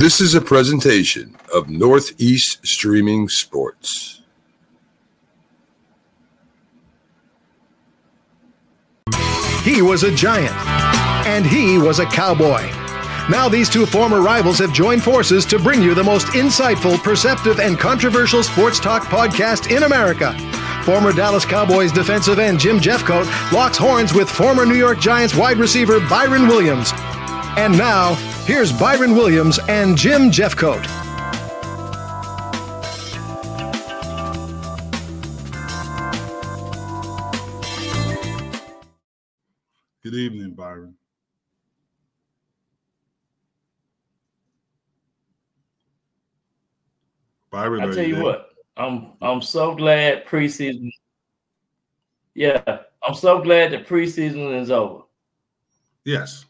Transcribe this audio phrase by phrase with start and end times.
[0.00, 4.22] This is a presentation of Northeast Streaming Sports.
[9.62, 10.56] He was a giant,
[11.26, 12.62] and he was a cowboy.
[13.28, 17.60] Now, these two former rivals have joined forces to bring you the most insightful, perceptive,
[17.60, 20.32] and controversial sports talk podcast in America.
[20.82, 25.58] Former Dallas Cowboys defensive end Jim Jeffcoat locks horns with former New York Giants wide
[25.58, 26.90] receiver Byron Williams.
[27.58, 30.86] And now, here's Byron Williams and Jim Jeffcoat.
[40.02, 40.94] Good evening, Byron.
[47.50, 48.24] Byron, I tell you there?
[48.24, 50.90] what, I'm I'm so glad preseason.
[52.34, 52.62] Yeah,
[53.06, 55.02] I'm so glad the preseason is over.
[56.04, 56.46] Yes.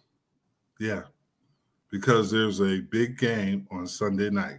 [0.79, 1.03] Yeah.
[1.91, 4.59] Because there's a big game on Sunday night.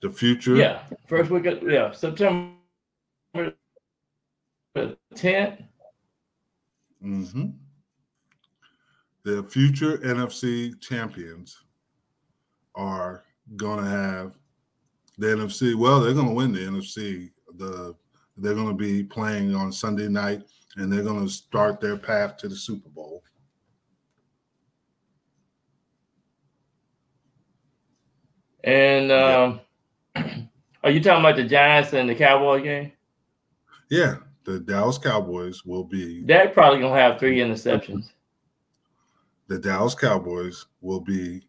[0.00, 0.56] The future.
[0.56, 2.54] Yeah, first week of yeah September
[5.14, 5.60] tenth.
[7.02, 7.46] Mm-hmm.
[9.24, 11.62] The future NFC champions
[12.74, 13.24] are
[13.56, 14.32] going to have
[15.18, 15.74] the NFC.
[15.74, 17.30] Well, they're going to win the NFC.
[17.56, 17.94] The
[18.36, 20.42] they're going to be playing on Sunday night,
[20.76, 23.22] and they're going to start their path to the Super Bowl.
[28.64, 29.60] And um,
[30.82, 32.92] are you talking about the Giants and the Cowboy game?
[33.90, 38.12] Yeah, the Dallas Cowboys will be Dak probably gonna have three interceptions.
[39.48, 41.46] the Dallas Cowboys will be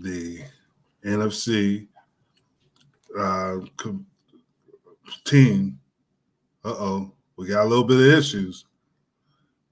[0.00, 0.40] the
[1.04, 1.86] NFC
[3.18, 4.04] uh, co-
[5.24, 5.78] team.
[6.64, 8.64] Uh oh, we got a little bit of issues.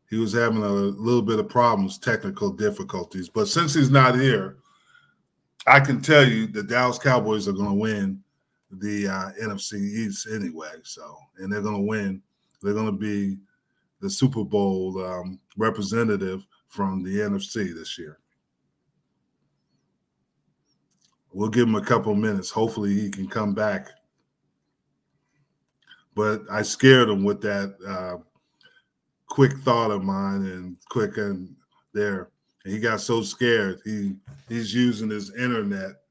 [0.08, 3.29] He was having a little bit of problems, technical difficulties.
[3.29, 4.58] But since he's not here,
[5.67, 8.23] I can tell you the Dallas Cowboys are going to win
[8.70, 10.73] the uh, NFC East anyway.
[10.83, 12.23] So, and they're going to win.
[12.62, 13.39] They're going to be
[14.00, 18.18] the Super Bowl um, representative from the NFC this year.
[21.33, 22.50] We'll give him a couple minutes.
[22.50, 23.89] Hopefully, he can come back.
[26.14, 28.23] But I scared him with that uh,
[29.27, 31.55] quick thought of mine and quick and
[31.94, 32.30] there.
[32.64, 33.80] And he got so scared.
[33.84, 34.14] He
[34.48, 36.02] he's using his internet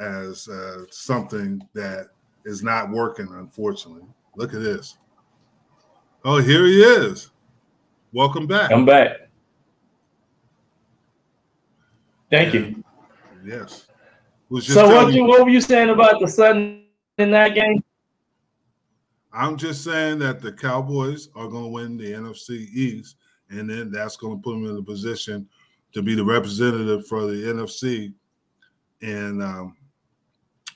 [0.00, 2.08] as uh, something that
[2.44, 3.28] is not working.
[3.32, 4.06] Unfortunately,
[4.36, 4.98] look at this.
[6.24, 7.30] Oh, here he is.
[8.12, 8.72] Welcome back.
[8.72, 9.28] i'm back.
[12.30, 12.82] Thank you.
[13.44, 13.86] Yes.
[14.60, 16.84] So what you what were you saying about the sudden
[17.18, 17.82] in that game?
[19.32, 23.16] I'm just saying that the Cowboys are going to win the NFC East,
[23.50, 25.48] and then that's going to put them in a position
[25.92, 28.12] to be the representative for the NFC
[29.00, 29.76] in um,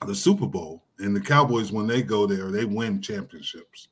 [0.07, 0.85] the Super Bowl.
[0.99, 3.89] And the Cowboys, when they go there, they win championships,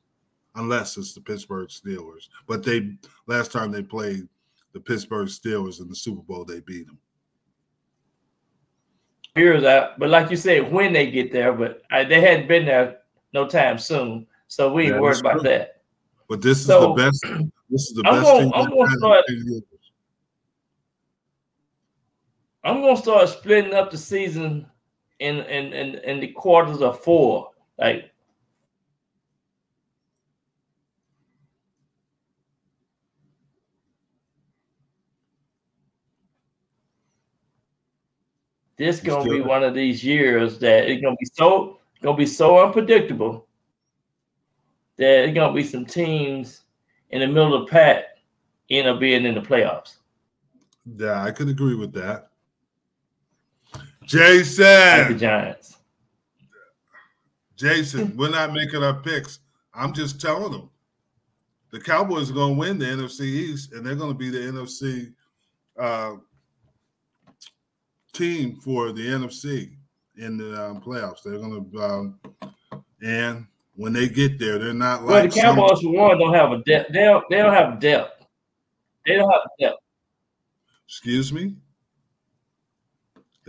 [0.55, 2.29] unless it's the Pittsburgh Steelers.
[2.47, 2.93] But they
[3.27, 4.27] last time they played
[4.73, 6.97] the Pittsburgh Steelers in the Super Bowl, they beat them.
[9.35, 12.65] Here's that, but like you said, when they get there, but I, they hadn't been
[12.65, 12.97] there
[13.33, 15.43] no time soon, so we ain't Yeah, worried about true.
[15.43, 15.81] that.
[16.27, 17.21] But this is the best.
[17.69, 18.51] This is the I'm best gonna-.
[18.55, 19.61] I'm gonna start- 10 years.
[22.63, 24.67] I'm gonna start splitting up the season
[25.19, 27.49] in in in, in the quarters of four.
[27.77, 28.11] Like
[38.77, 42.25] this You gonna be one of these years that it's gonna be so gonna be
[42.25, 43.47] so unpredictable
[44.97, 46.61] that it's gonna be some teams
[47.09, 48.03] in the middle of the pack
[48.69, 49.97] end up being in the playoffs.
[50.97, 52.30] Yeah, I could agree with that.
[54.01, 55.77] Like the Jason, Giants.
[57.55, 59.39] Jason, we're not making our picks.
[59.73, 60.69] I'm just telling them
[61.71, 64.39] the Cowboys are going to win the NFC East, and they're going to be the
[64.39, 65.13] NFC
[65.79, 66.15] uh,
[68.13, 69.71] team for the NFC
[70.17, 71.23] in the um, playoffs.
[71.23, 72.19] They're going to, um,
[73.01, 76.51] and when they get there, they're not Well, like the Cowboys for one don't have
[76.51, 76.91] a depth.
[76.91, 77.23] They don't.
[77.29, 78.25] They don't have depth.
[79.05, 79.79] They don't have depth.
[80.85, 81.55] excuse me.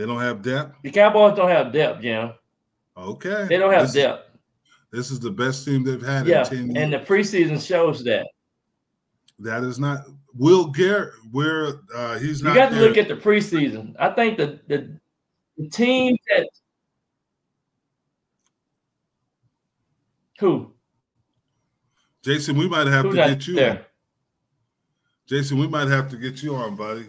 [0.03, 0.75] They don't have depth.
[0.83, 2.33] The Cowboys don't have depth, Jim.
[2.97, 4.31] Okay, They don't have this, depth.
[4.91, 6.77] This is the best team they've had Yeah, in ten years.
[6.77, 8.27] and the preseason shows that.
[9.39, 10.01] That is not
[10.35, 11.15] Will Garrett.
[11.31, 12.55] Where uh, he's You not.
[12.55, 12.89] You got to there.
[12.89, 13.95] look at the preseason.
[14.01, 14.99] I think the the,
[15.57, 16.49] the team that
[20.41, 20.73] who
[22.25, 22.57] Jason.
[22.57, 23.53] We might have who to get you.
[23.55, 23.57] On.
[23.57, 23.87] there.
[25.29, 27.07] Jason, we might have to get you on, buddy.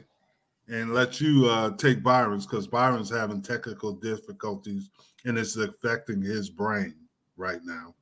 [0.68, 4.90] And let you uh, take Byron's because Byron's having technical difficulties
[5.26, 6.96] and it's affecting his brain
[7.38, 7.96] right now.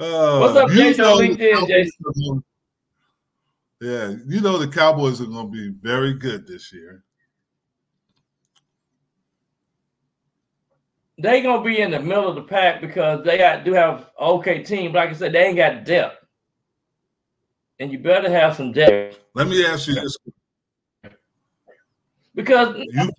[0.00, 1.04] Uh, What's up, Jason?
[1.04, 2.44] LinkedIn, Jason?
[3.80, 7.04] Yeah, you know the Cowboys are going to be very good this year.
[11.18, 14.62] They gonna be in the middle of the pack because they got, do have okay
[14.62, 14.92] team.
[14.92, 16.24] But Like I said, they ain't got depth,
[17.78, 19.20] and you better have some depth.
[19.34, 20.16] Let me ask you this:
[22.34, 23.10] because you,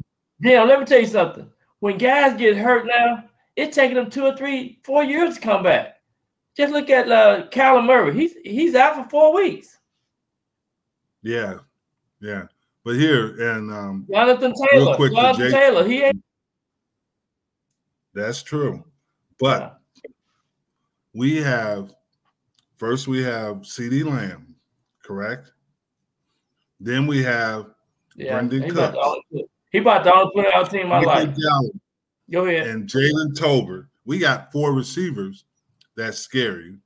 [0.42, 1.50] yeah, let me tell you something.
[1.80, 3.26] When guys get hurt now,
[3.56, 5.96] it's taking them two or three, four years to come back.
[6.58, 8.14] Just look at uh, Kyler Murray.
[8.14, 9.78] He's he's out for four weeks.
[11.22, 11.60] Yeah,
[12.20, 12.44] yeah.
[12.84, 16.25] But here and um, Jonathan Taylor, Jonathan Taylor, he ain't.
[18.16, 18.84] That's true,
[19.40, 20.12] but yeah.
[21.14, 21.94] we have
[22.78, 24.56] first we have CeeDee Lamb,
[25.04, 25.52] correct?
[26.80, 27.68] Then we have
[28.16, 28.98] yeah, Brandin he Cooks.
[28.98, 29.18] About
[29.72, 31.36] he about to put out team my life.
[32.32, 32.68] Go ahead.
[32.68, 33.88] And Jalen Tolbert.
[34.06, 35.44] We got four receivers
[35.96, 36.78] that's scary.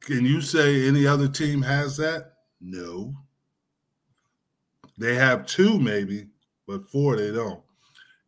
[0.00, 2.32] Can you say any other team has that?
[2.60, 3.14] No.
[4.98, 6.28] They have two, maybe,
[6.66, 7.61] but four they don't.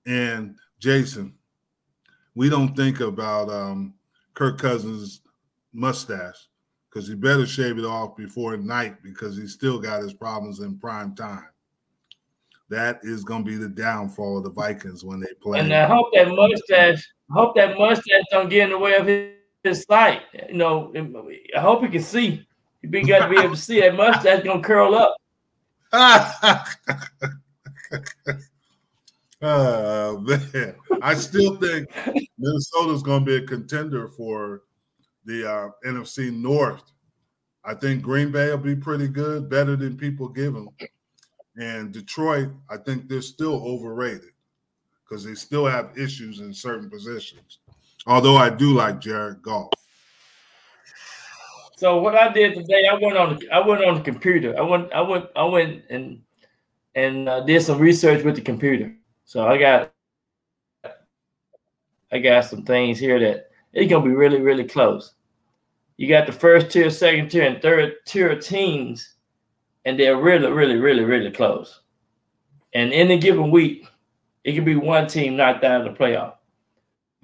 [0.06, 1.34] And Jason,
[2.34, 3.94] we don't think about um,
[4.34, 5.20] Kirk Cousins'
[5.72, 6.48] mustache
[6.88, 10.78] because he better shave it off before night because he still got his problems in
[10.78, 11.48] prime time.
[12.70, 15.60] That is going to be the downfall of the Vikings when they play.
[15.60, 19.06] And I hope that mustache I hope that mustache don't get in the way of
[19.06, 20.22] his, his sight.
[20.48, 20.92] You know,
[21.56, 22.46] I hope he can see.
[22.82, 25.16] He be got to be able to see that mustache gonna curl up.
[29.44, 30.74] uh, man.
[31.02, 31.88] I still think
[32.38, 34.62] Minnesota's going to be a contender for
[35.24, 36.82] the uh, NFC North.
[37.64, 40.68] I think Green Bay will be pretty good, better than people give them.
[41.56, 44.32] And Detroit, I think they're still overrated
[45.04, 47.60] because they still have issues in certain positions.
[48.06, 49.70] Although I do like Jared Goff.
[51.76, 54.56] So what I did today, I went on I went on the computer.
[54.58, 56.20] I went I went I went and
[56.94, 58.94] and uh, did some research with the computer.
[59.24, 59.92] So I got
[62.12, 65.14] I got some things here that it's gonna be really really close.
[65.96, 69.14] You got the first tier, second tier, and third tier teams,
[69.84, 71.80] and they're really really really really close.
[72.72, 73.86] And in a given week,
[74.44, 76.34] it could be one team knocked out of the playoff.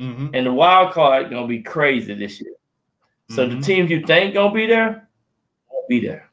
[0.00, 0.28] Mm-hmm.
[0.34, 2.54] And the wild card gonna be crazy this year.
[3.28, 3.60] So mm-hmm.
[3.60, 5.08] the teams you think gonna be there
[5.70, 6.30] won't be there.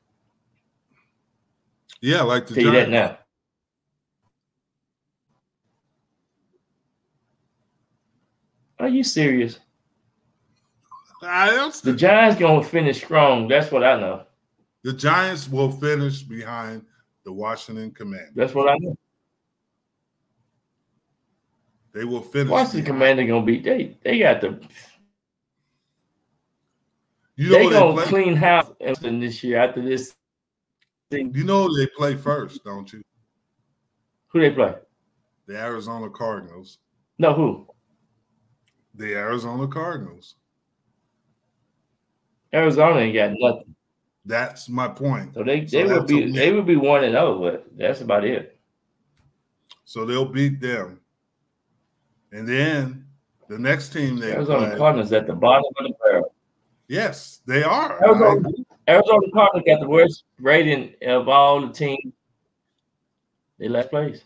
[2.01, 3.17] Yeah, like the Tell you that now.
[8.87, 9.59] Are you serious?
[11.21, 11.73] I am.
[11.83, 13.49] The Giants gonna finish strong.
[13.49, 14.23] That's what I know.
[14.83, 16.85] The Giants will finish behind
[17.25, 18.31] the Washington Commanders.
[18.33, 18.97] That's what I know.
[21.93, 22.49] They will finish.
[22.49, 24.57] Washington Commander gonna be they they got the
[27.35, 30.15] you know they gonna they clean house this year after this
[31.11, 31.33] thing.
[31.35, 33.03] You know they play first, don't you?
[34.29, 34.75] Who they play?
[35.45, 36.77] The Arizona Cardinals.
[37.19, 37.67] No, who?
[38.97, 40.35] The Arizona Cardinals.
[42.53, 43.75] Arizona ain't got nothing.
[44.25, 45.35] That's my point.
[45.35, 48.25] So they, they so would be they would be one and zero, but that's about
[48.25, 48.59] it.
[49.85, 50.99] So they'll beat them.
[52.31, 53.05] And then
[53.47, 56.33] the next team they Arizona play, Cardinals at the bottom of the barrel.
[56.87, 58.03] Yes, they are.
[58.03, 58.49] Arizona,
[58.89, 62.13] Arizona Cardinals got the worst rating of all the teams.
[63.59, 64.23] They last place.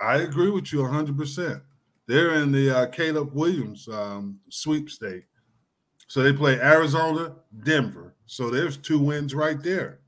[0.00, 1.62] I agree with you 100%.
[2.06, 5.24] They're in the uh, Caleb Williams um, sweepstake.
[6.06, 8.14] So they play Arizona, Denver.
[8.26, 10.00] So there's two wins right there.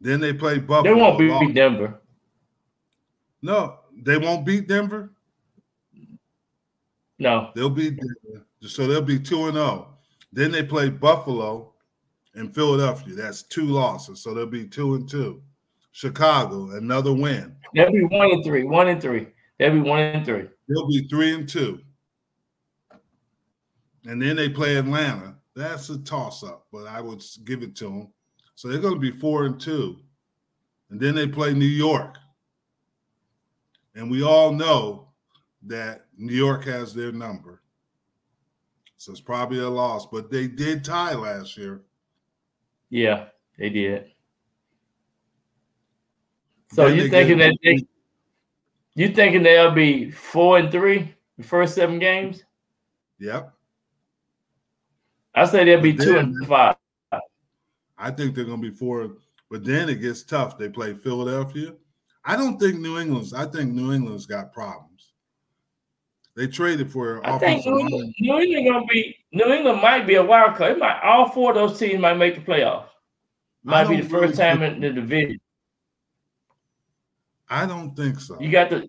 [0.00, 0.94] Then they play Buffalo.
[0.94, 2.00] They won't beat Denver.
[3.40, 5.12] No, they won't beat Denver.
[7.18, 7.96] No, they'll be
[8.62, 9.64] so they'll be two and zero.
[9.64, 9.88] Oh.
[10.32, 11.74] Then they play Buffalo
[12.34, 13.14] and Philadelphia.
[13.14, 15.42] That's two losses, so they'll be two and two.
[15.92, 17.54] Chicago, another win.
[17.74, 18.64] They'll be one and three.
[18.64, 19.28] One and three.
[19.58, 20.48] They'll be one and three.
[20.68, 21.80] They'll be three and two.
[24.06, 25.36] And then they play Atlanta.
[25.54, 28.12] That's a toss up, but I would give it to them.
[28.54, 29.98] So they're going to be four and two.
[30.90, 32.16] And then they play New York.
[33.94, 35.08] And we all know
[35.64, 37.62] that New York has their number.
[38.96, 41.82] So it's probably a loss, but they did tie last year.
[42.88, 43.26] Yeah,
[43.58, 44.12] they did.
[46.72, 47.84] So you thinking that they,
[48.94, 52.42] you thinking they'll be four and three the first seven games?
[53.18, 53.52] Yep.
[55.34, 56.76] I say they'll be But two and five.
[57.96, 59.12] I think they're going to be four,
[59.50, 60.58] but then it gets tough.
[60.58, 61.74] They play Philadelphia.
[62.24, 63.32] I don't think New England's.
[63.32, 65.12] I think New England's got problems.
[66.34, 67.78] They traded for I think New.
[67.78, 70.72] England, New England gonna be New England might be a wild card.
[70.72, 72.86] It might all four of those teams might make the playoffs.
[73.64, 75.40] Might be the don't first really time think- in the division.
[77.52, 78.40] I don't think so.
[78.40, 78.88] You got to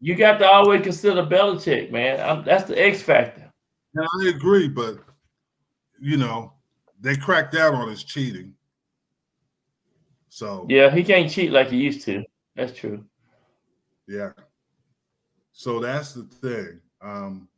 [0.00, 2.18] you got to always consider Belichick, man.
[2.18, 3.52] i that's the X factor.
[3.98, 4.98] I agree, but
[6.00, 6.54] you know,
[6.98, 8.54] they cracked out on his cheating.
[10.30, 12.24] So Yeah, he can't cheat like he used to.
[12.56, 13.04] That's true.
[14.08, 14.30] Yeah.
[15.52, 16.80] So that's the thing.
[17.02, 17.48] Um,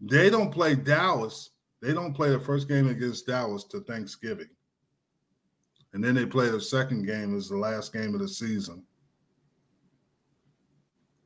[0.00, 1.50] they don't play Dallas.
[1.80, 4.50] They don't play the first game against Dallas to Thanksgiving.
[5.92, 8.84] And then they play the second game as the last game of the season.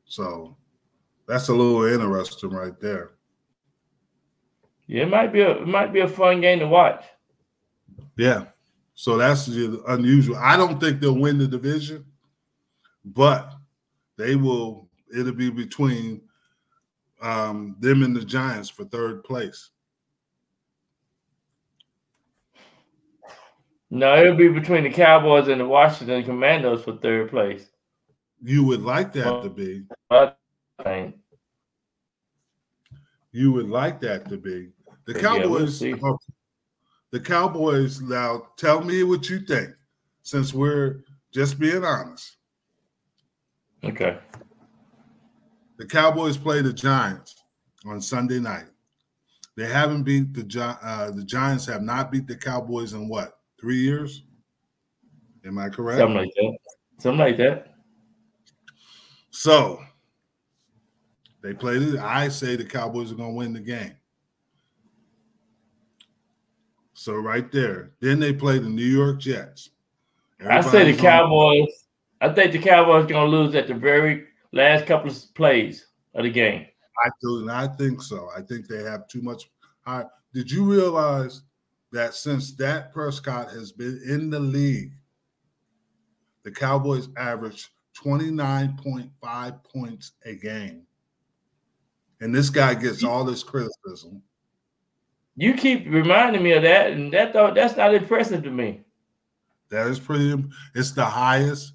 [0.05, 0.55] So
[1.27, 3.11] that's a little interesting right there.
[4.87, 7.03] Yeah, it might be a it might be a fun game to watch.
[8.17, 8.45] Yeah.
[8.93, 10.37] So that's the unusual.
[10.37, 12.05] I don't think they'll win the division,
[13.03, 13.53] but
[14.17, 14.89] they will.
[15.15, 16.21] It'll be between
[17.21, 19.69] um, them and the Giants for third place.
[23.89, 27.69] No, it'll be between the Cowboys and the Washington Commandos for third place.
[28.45, 29.85] You would like that to be.
[33.31, 34.69] You would like that to be.
[35.07, 35.79] The Yeah, we'll Cowboys.
[37.11, 38.01] the Cowboys.
[38.01, 39.71] Now, tell me what you think,
[40.21, 41.01] since we're
[41.33, 42.37] just being honest.
[43.83, 44.19] Okay.
[45.77, 47.35] The Cowboys play the Giants
[47.85, 48.65] on Sunday night.
[49.57, 53.39] They haven't beat the Gi- uh, the Giants have not beat the Cowboys in what
[53.59, 54.23] three years?
[55.45, 55.99] Am I correct?
[55.99, 56.57] Something like that.
[56.99, 57.74] Something like that.
[59.35, 59.83] So
[61.43, 61.99] they played it.
[61.99, 63.93] I say the Cowboys are going to win the game.
[66.93, 67.91] So right there.
[67.99, 69.71] Then they play the New York Jets.
[70.47, 71.67] I say the Cowboys.
[72.21, 76.23] I think the Cowboys are gonna lose at the very last couple of plays of
[76.23, 76.65] the game.
[77.05, 78.29] I do, and I think so.
[78.35, 79.49] I think they have too much.
[79.85, 81.41] I, did you realize
[81.91, 84.93] that since Dak Prescott has been in the league,
[86.43, 87.69] the Cowboys average
[88.03, 90.83] 29.5 points a game?
[92.21, 94.21] And this guy gets all this criticism.
[95.35, 98.81] You keep reminding me of that, and that though that's not impressive to me.
[99.69, 100.41] That is pretty,
[100.75, 101.73] it's the highest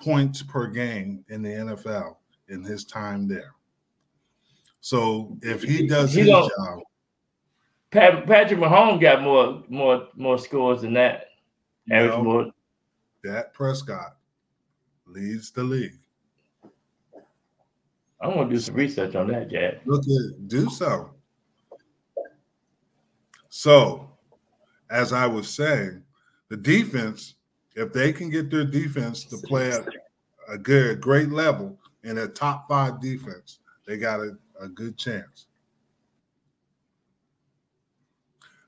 [0.00, 2.16] points per game in the NFL
[2.48, 3.54] in his time there.
[4.80, 6.80] So if he does He his job,
[7.90, 11.26] Pat, Patrick Mahomes got more more more scores than that.
[11.90, 12.22] Average No.
[12.22, 12.46] more.
[13.24, 14.17] Dak Prescott
[15.08, 15.98] leads the league.
[18.20, 19.74] I'm gonna do some research on that, Jack.
[19.84, 21.10] Look at do so.
[23.48, 24.10] So,
[24.90, 26.02] as I was saying,
[26.48, 27.34] the defense,
[27.76, 29.86] if they can get their defense to play at
[30.48, 35.46] a good, great level in a top five defense, they got a, a good chance.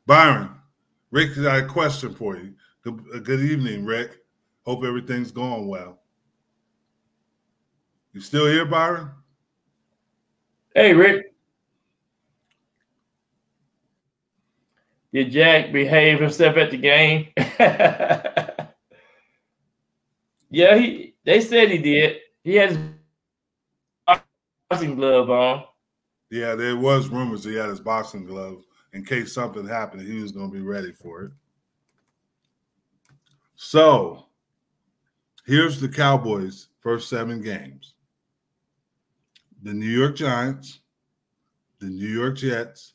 [0.06, 0.50] Byron,
[1.10, 2.54] Rick, I got a question for you.
[2.82, 4.18] Good, uh, good evening, Rick.
[4.64, 5.99] Hope everything's going well.
[8.12, 9.10] You still here, Byron?
[10.74, 11.26] Hey, Rick.
[15.12, 17.28] Did Jack behave himself at the game?
[20.50, 21.14] yeah, he.
[21.24, 22.18] They said he did.
[22.44, 22.78] He had his
[24.70, 25.64] boxing glove on.
[26.30, 30.06] Yeah, there was rumors he had his boxing gloves in case something happened.
[30.06, 31.32] He was going to be ready for it.
[33.56, 34.26] So,
[35.44, 37.94] here's the Cowboys' first seven games:
[39.62, 40.80] the New York Giants,
[41.78, 42.94] the New York Jets,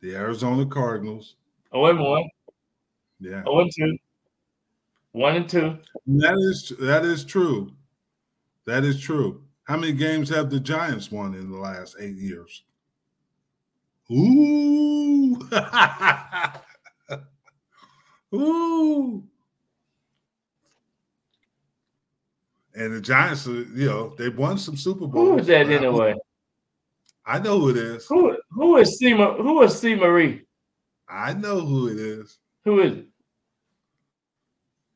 [0.00, 1.36] the Arizona Cardinals.
[1.72, 2.28] Oh, wait, one.
[3.20, 3.96] Yeah, Oh, and two.
[5.12, 5.78] One and two.
[6.06, 7.72] that is that is true.
[8.66, 9.42] That is true.
[9.64, 12.64] How many games have the Giants won in the last eight years?
[14.10, 15.38] Ooh.
[18.34, 19.24] Ooh.
[22.74, 25.28] And the Giants, are, you know, they've won some Super Bowls.
[25.28, 26.14] Who is that anyway?
[27.24, 28.06] I know who it is.
[28.06, 30.42] Who who is C who is C Marie?
[31.08, 32.38] I know who it is.
[32.64, 33.06] Who is it?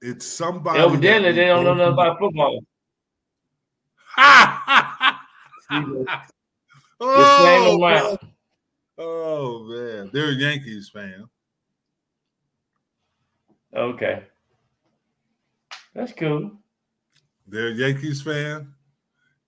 [0.01, 0.81] It's somebody.
[0.81, 2.61] Evidently, they don't know nothing about football.
[5.71, 5.81] C.
[5.81, 6.05] Marie.
[6.07, 6.33] Just
[7.01, 8.19] oh, man.
[8.97, 11.29] oh man, they're a Yankees fan.
[13.75, 14.23] Okay.
[15.95, 16.53] That's cool.
[17.47, 18.73] They're a Yankees fan,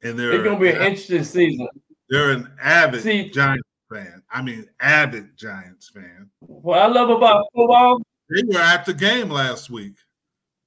[0.02, 1.68] and they're It's gonna be an interesting season.
[2.08, 4.22] they're an avid See- Giants fan.
[4.30, 6.30] I mean, avid Giants fan.
[6.40, 8.00] What I love about football,
[8.30, 9.96] They were at the game last week.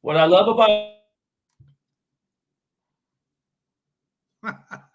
[0.02, 0.92] what I love about.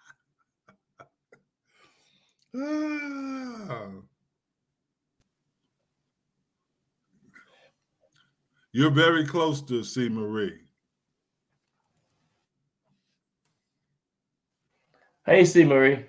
[8.73, 10.09] You're very close to C.
[10.09, 10.61] Marie.
[15.27, 15.65] Hey, C.
[15.65, 16.07] Marie.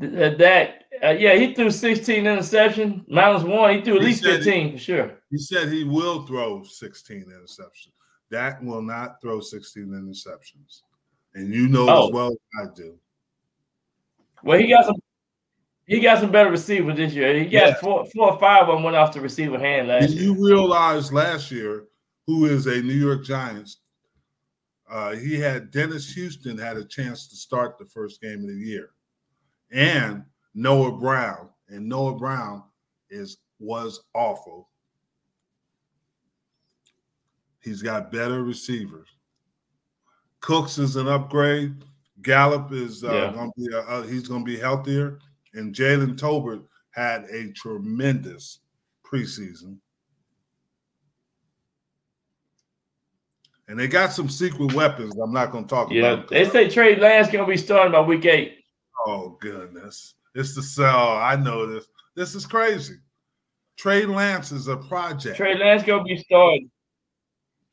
[0.00, 0.70] Th- uh, Dak,
[1.04, 3.04] uh, yeah, he threw 16 interceptions.
[3.08, 5.10] Minus one, he threw at He least said he- 15 for sure.
[5.30, 7.92] He said he will throw 16 interceptions.
[8.30, 10.82] Dak will not throw 16 interceptions.
[11.34, 12.06] And you know Oh.
[12.08, 12.98] as well as I do.
[14.42, 14.96] Well, he got some.
[15.86, 17.36] He got some better receivers this year.
[17.36, 17.74] He got Yeah.
[17.74, 20.22] four, four or five of them went off the receiver hand last Did year.
[20.22, 21.86] you realize last year
[22.28, 23.78] who is a New York Giants?
[24.90, 28.54] Uh, he had Dennis Houston had a chance to start the first game of the
[28.54, 28.90] year,
[29.70, 32.64] and Noah Brown, and Noah Brown
[33.08, 34.68] is was awful.
[37.60, 39.08] He's got better receivers.
[40.40, 41.84] Cooks is an upgrade.
[42.22, 43.32] Gallup is uh, Yeah.
[43.32, 45.18] going to be uh, he's going to be healthier,
[45.54, 48.60] and Jalen Tolbert had a tremendous
[49.04, 49.76] preseason.
[53.70, 55.16] And they got some secret weapons.
[55.16, 56.32] I'm not going to talk Yeah, about.
[56.32, 58.64] Yeah, they say Trey Lance gonna be starting by week eight.
[59.06, 61.12] Oh goodness, it's the sell.
[61.16, 61.86] I know this.
[62.16, 62.96] This is crazy.
[63.78, 65.36] Trey Lance is a project.
[65.36, 66.68] Trey Lance gonna be starting.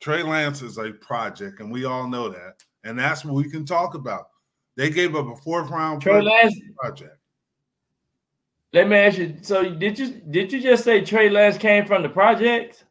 [0.00, 2.62] Trey Lance is a project, and we all know that.
[2.84, 4.28] And that's what we can talk about.
[4.76, 6.54] They gave up a fourth round Trey Lance.
[6.78, 7.16] project.
[8.72, 9.36] Let me ask you.
[9.42, 12.84] So did you did you just say Trey Lance came from the project?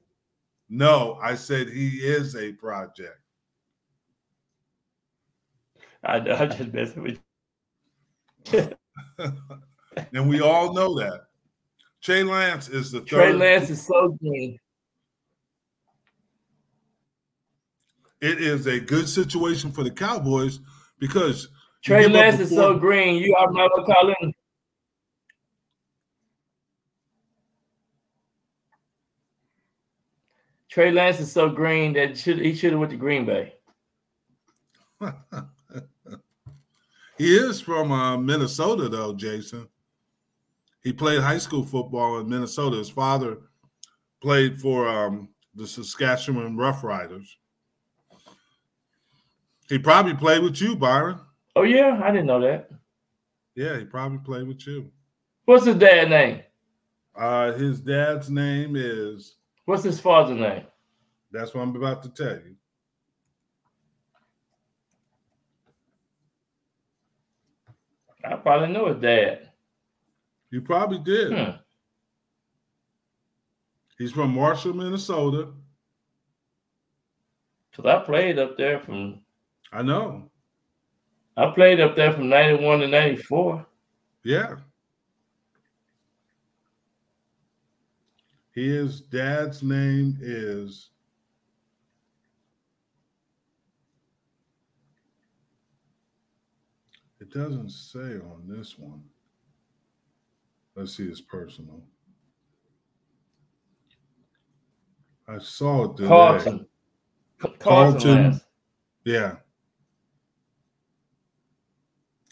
[0.69, 3.19] No, I said he is a project.
[6.03, 6.33] I know.
[6.33, 7.19] I'm just messing with
[8.51, 8.69] you.
[10.13, 11.27] and we all know that.
[12.01, 13.39] Trey Lance is the Trey third.
[13.39, 14.57] Lance is so green.
[18.19, 20.59] It is a good situation for the Cowboys
[20.99, 21.49] because
[21.83, 23.21] Trey Lance is so green.
[23.21, 24.33] You are not gonna call him.
[30.69, 33.53] Trey Lance is so green that should he should have went to Green Bay.
[37.17, 39.67] he is from uh, Minnesota, though, Jason.
[40.83, 42.77] He played high school football in Minnesota.
[42.77, 43.39] His father
[44.21, 47.27] played for um, the Saskatchewan Roughriders.
[49.69, 51.19] He probably played with you, Byron.
[51.55, 52.69] Oh yeah, I didn't know that.
[53.55, 54.91] Yeah, he probably played with you.
[55.45, 56.41] What's his dad name?
[57.15, 59.36] Uh, his dad's name is,
[59.67, 60.63] What's his father's name?
[61.29, 62.55] that's what I'm about to tell you.
[68.23, 69.49] I probably know his dad.
[70.51, 71.33] You probably did.
[71.33, 71.57] Hmm.
[73.97, 75.49] He's from Marshall, Minnesota.
[77.75, 79.19] Cause I played up there from
[79.73, 80.31] I know.
[81.35, 83.67] I played up there from ninety one to ninety four.
[84.23, 84.55] Yeah.
[88.57, 90.89] His dad's name is
[97.21, 99.03] It doesn't say on this one.
[100.75, 101.83] Let's see his personal.
[105.27, 106.07] I saw it today.
[106.07, 106.67] Carlton.
[107.39, 107.59] Carlton.
[107.59, 108.41] Carlton.
[109.03, 109.35] Yeah.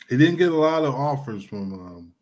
[0.10, 2.14] He didn't get a lot of offers from um,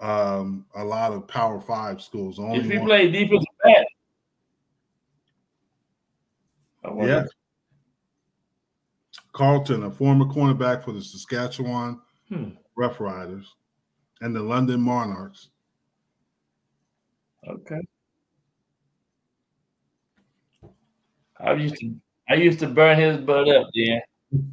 [0.00, 2.38] um, a lot of Power Five schools.
[2.38, 3.86] Only If he one- played defensive back.
[7.02, 7.24] Yeah.
[9.32, 12.50] Carlton, a former cornerback for the Saskatchewan Hmm.
[12.76, 13.54] Rough Riders
[14.20, 15.50] and the London Monarchs.
[17.46, 17.80] Okay.
[21.38, 21.94] I used to
[22.28, 24.00] I used to burn his butt up, yeah.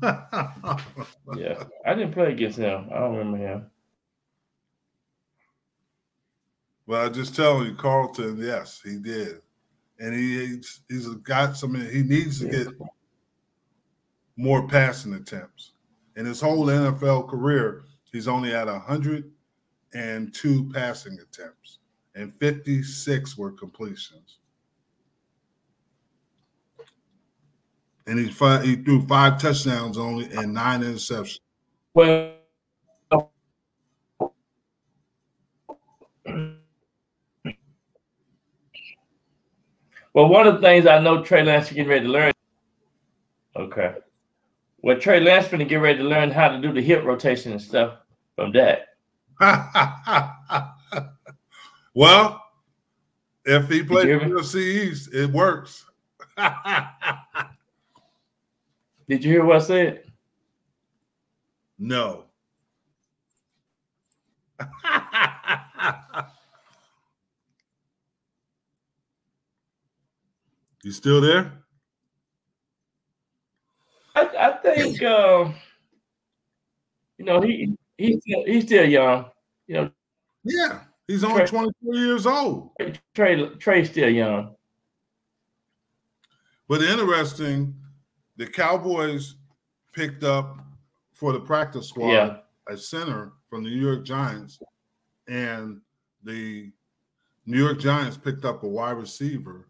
[1.36, 1.64] Yeah.
[1.86, 2.88] I didn't play against him.
[2.92, 3.66] I don't remember him.
[6.88, 9.41] Well, I just telling you, Carlton, yes, he did.
[10.00, 12.63] And he he's, got some he needs to Yeah.
[12.63, 12.67] get
[14.38, 15.73] more passing attempts.
[16.15, 21.80] In his whole NFL career, he's only had 102 passing attempts,
[22.15, 24.38] and 56 were completions.
[28.08, 31.39] And he, he threw five touchdowns only and nine interceptions.
[31.93, 32.37] Well
[40.17, 42.34] Well, one of the things I know Trey Lance is getting ready to learn.
[43.56, 43.93] Okay.
[44.82, 47.62] Well, Trey Lance finna get ready to learn how to do the hip rotation and
[47.62, 47.99] stuff
[48.36, 48.88] from that.
[51.93, 52.43] well,
[53.45, 54.32] if he plays you hear me?
[54.32, 55.86] UFC East, it works.
[59.08, 60.03] Did you hear what I said?
[61.77, 62.23] no.
[70.88, 71.52] you still there?
[74.15, 75.52] I, I think uh,
[77.17, 79.26] you know he he's still, he's still young.
[79.67, 79.91] You know,
[80.45, 80.80] Yeah.
[81.10, 82.71] He's only Trey- 24 years old.
[83.13, 84.56] Trey Trey's still young.
[86.69, 87.76] But interesting,
[88.38, 89.36] the Cowboys
[89.93, 90.58] picked up
[91.13, 92.38] for the practice squad Yeah.
[92.69, 94.60] a center from the New York Giants,
[95.28, 95.82] and
[96.23, 96.71] the
[97.45, 99.67] New York Giants picked up a wide receiver,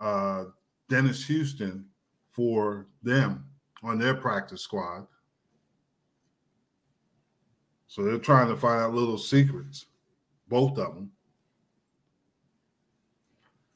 [0.00, 0.44] uh,
[0.88, 1.84] Dennis Houston,
[2.30, 3.44] for them
[3.82, 5.06] on their practice squad.
[7.86, 9.86] So they're trying to find out little secrets,
[10.48, 11.10] both of them.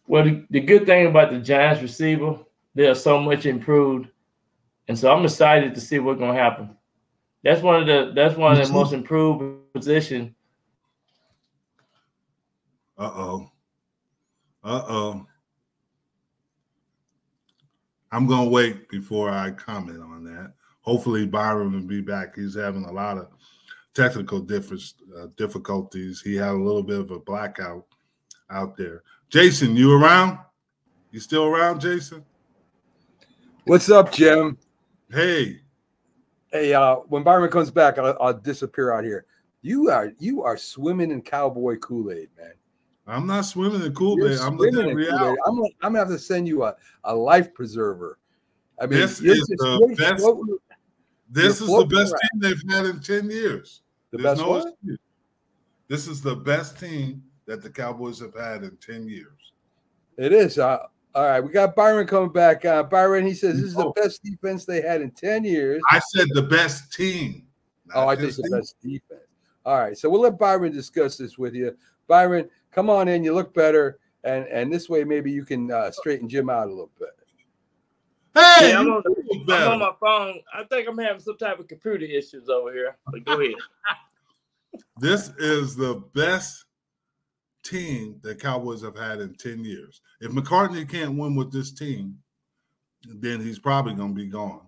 [0.06, 2.38] Well, the, the good thing about the Giants receiver,
[2.74, 4.08] they're so much improved,
[4.88, 6.76] and so I'm excited to see what's going to happen.
[7.42, 10.34] That's one of the that's one of the most improved position.
[12.96, 13.50] Uh oh.
[14.62, 15.26] Uh oh.
[18.12, 20.52] I'm gonna wait before I comment on that.
[20.82, 22.36] Hopefully, Byron will be back.
[22.36, 23.28] He's having a lot of
[23.94, 26.20] technical difference, uh, difficulties.
[26.20, 27.86] He had a little bit of a blackout
[28.50, 29.02] out there.
[29.28, 30.38] Jason, you around?
[31.10, 32.24] You still around, Jason?
[33.64, 34.58] What's up, Jim?
[35.10, 35.62] Hey,
[36.52, 39.24] Hey, uh, when Byron comes back, I'll, I'll disappear out here.
[39.62, 42.52] You are you are swimming in cowboy Kool Aid, man.
[43.06, 44.36] I'm not swimming in Cool Bay.
[44.38, 45.40] I'm looking at in reality.
[45.46, 48.18] I'm, gonna- I'm gonna have to send you a, a life preserver.
[48.80, 50.58] I mean, This is the best floating-
[51.30, 52.20] This is the best around.
[52.20, 53.82] team they've had in 10 years.
[54.10, 54.68] The There's best no what?
[54.68, 54.98] excuse.
[55.88, 59.52] This is the best team that the Cowboys have had in 10 years.
[60.16, 60.58] It is.
[60.58, 60.78] Uh,
[61.14, 62.64] all right, we got Byron coming back.
[62.64, 63.92] Uh, Byron, he says this is the Oh.
[63.94, 65.82] best defense they had in ten years.
[65.90, 67.46] I said the best team.
[67.94, 69.20] Oh, I just the best defense.
[69.64, 71.76] All right, so we'll let Byron discuss this with you.
[72.08, 73.22] Byron, come on in.
[73.22, 76.70] You look better, and and this way maybe you can uh, straighten Jim out a
[76.70, 77.08] little bit.
[78.34, 79.02] Hey, Yeah, I'm on-
[79.50, 80.40] I'm on my phone.
[80.54, 82.96] I think I'm having some type of computer issues over here.
[83.10, 83.54] But go ahead.
[84.98, 86.64] This is the best
[87.62, 90.00] team that Cowboys have had in 10 years.
[90.20, 92.18] If McCarthy can't win with this team,
[93.06, 94.66] then he's probably going to be gone.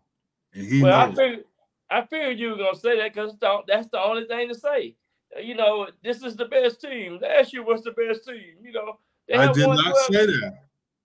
[0.52, 1.16] And he well, I knows.
[1.16, 1.44] figured
[1.90, 4.96] I figured you were gonna say that because that's the only thing to say.
[5.42, 7.18] You know, this is the best team.
[7.20, 8.54] Last year was the best team.
[8.62, 10.54] You know, they I did not 12 say that.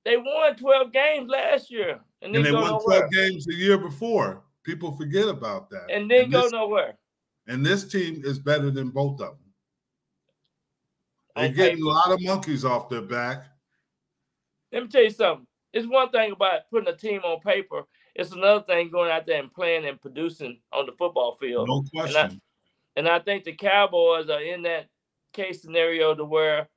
[0.05, 2.99] They won 12 games last year and And they won nowhere.
[3.09, 4.43] 12 games the year before.
[4.63, 5.89] People forget about that.
[5.89, 6.97] And then go this, nowhere.
[7.47, 9.37] and this team is better than both of them.
[11.35, 13.43] They're On getting a lot of monkeys off their back.
[14.71, 15.47] Let me tell you something.
[15.73, 17.83] It's one thing about putting a team on paper.
[18.15, 21.67] It's another thing going out there and playing and producing on the football field.
[21.67, 22.41] No question.
[22.95, 24.87] And I think the Cowboys are in that
[25.31, 26.67] case scenario to where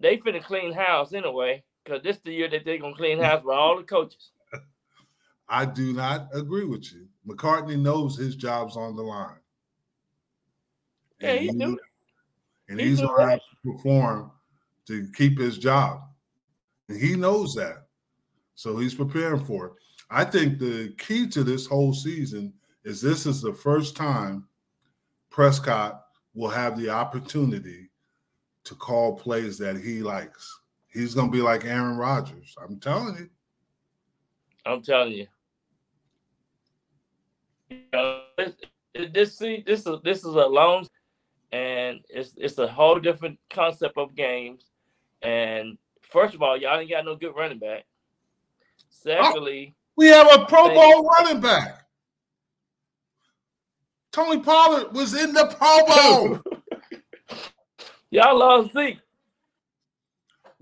[0.00, 3.56] they finna clean house anyway, because this the year that they're gonna clean house with
[3.56, 4.30] all the coaches.
[5.48, 7.06] I do not agree with you.
[7.24, 9.38] McCarthy knows his job's on the line.
[11.20, 11.78] Yeah, he do.
[12.68, 14.32] And He he's do to have to perform
[14.86, 16.02] to keep his job.
[16.88, 17.86] And he knows that.
[18.54, 19.72] So he's preparing for it.
[20.10, 22.52] I think the key to this whole season
[22.84, 24.46] is this is the first time
[25.30, 27.90] Prescott will have the opportunity
[28.64, 30.60] to call plays that he likes.
[30.88, 32.54] He's going to be like Aaron Rodgers.
[32.62, 33.30] I'm telling you.
[34.64, 35.26] I'm telling you.
[37.70, 38.54] You know, this,
[39.12, 40.86] this see this is this is a long
[41.52, 44.64] and it's it's a whole different concept of games.
[45.22, 47.84] And first of all, y'all ain't got no good running back.
[47.84, 48.84] Oh.
[48.88, 51.82] Secondly, We have a Pro Thank Bowl running back.
[54.12, 56.40] Tony Pollard was in the Pro Bowl.
[58.10, 58.98] y'all lost Zeke.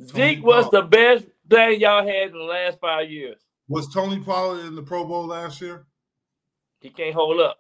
[0.03, 3.37] Zeke was the best thing y'all had in the last five years.
[3.69, 5.87] was Tony Pollard in the Pro Bowl last year?
[6.81, 7.59] He can't hold up.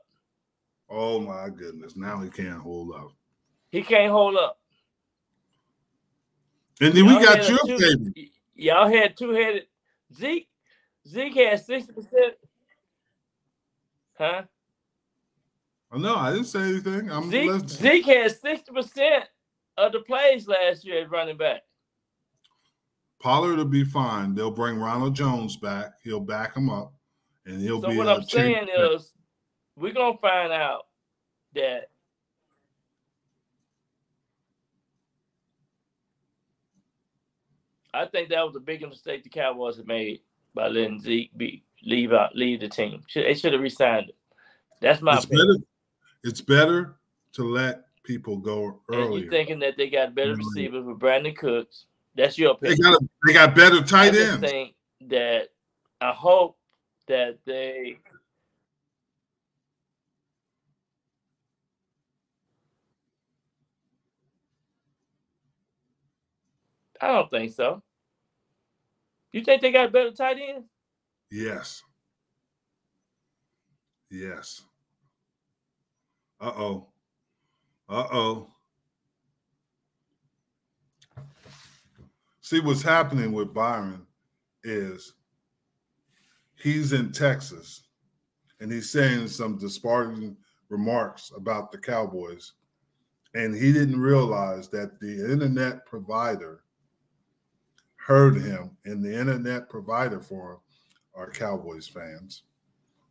[0.90, 1.96] Oh my goodness!
[1.96, 3.12] Now he can't hold up.
[3.72, 4.58] He can't hold up.
[6.80, 8.32] And then we Y'all got your two- baby.
[8.54, 9.66] Y'all had two headed
[10.14, 10.48] Zeke.
[11.06, 12.34] Zeke had sixty percent.
[14.18, 14.42] Huh?
[15.92, 17.10] Oh, no, I didn't say anything.
[17.10, 17.68] I'm Zeke.
[17.68, 19.24] Zeke had sixty percent
[19.76, 21.62] of the plays last year at running back.
[23.20, 24.34] Pollard will be fine.
[24.34, 25.94] They'll bring Ronald Jones back.
[26.02, 26.92] He'll back him up,
[27.46, 27.94] and he'll so be.
[27.94, 29.12] So what I'm saying is,
[29.76, 30.86] we're gonna find out
[31.54, 31.90] that
[37.94, 40.20] I think that was the biggest mistake the Cowboys have made
[40.54, 43.02] by letting Zeke be leave out leave the team.
[43.08, 44.16] Should, they should have resigned it.
[44.80, 45.48] That's my It's opinion.
[45.48, 45.64] better,
[46.24, 46.94] it's better
[47.32, 51.86] to let people go And you're thinking that they got better receivers with Brandin Cooks.
[52.16, 52.92] That's your They opinion.
[52.92, 54.74] got a, they got better tight just I think
[55.08, 55.48] that
[56.00, 56.56] I hope
[57.08, 57.98] that they
[67.00, 67.82] I don't think so.
[69.34, 70.68] You think they got better tight ends?
[71.28, 71.82] Yes.
[74.08, 74.62] Yes.
[76.40, 76.86] Uh oh.
[77.88, 78.50] Uh oh.
[82.42, 84.06] See what's happening with Byron
[84.62, 85.14] is
[86.54, 87.82] he's in Texas
[88.60, 90.36] and he's saying some disparaging
[90.68, 92.52] remarks about the Cowboys.
[93.34, 96.60] And he didn't realize that the internet provider
[98.04, 100.58] heard him, and the internet provider for him
[101.14, 102.42] are Cowboys fans.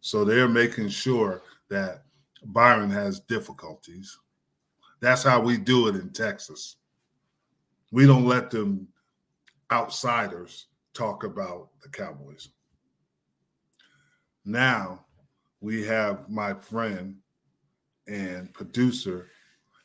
[0.02, 2.04] So they're making sure that
[2.46, 4.20] Byron has difficulties.
[5.00, 6.76] That's how we do it in Texas.
[7.92, 8.88] We don't let them
[9.72, 12.50] outsiders talk about the Cowboys.
[14.46, 15.06] Now
[15.62, 17.16] we have my friend
[18.08, 19.30] and producer.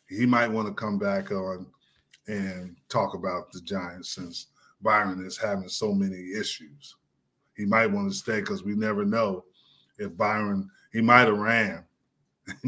[0.08, 1.66] He might want to come back on
[2.26, 4.48] and talk about the Giants since
[4.80, 6.96] Byron is having so many issues.
[7.56, 9.44] He might want to stay because we never know
[9.98, 11.84] if Byron he might have ran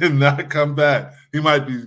[0.00, 1.14] and not come back.
[1.32, 1.84] He might be,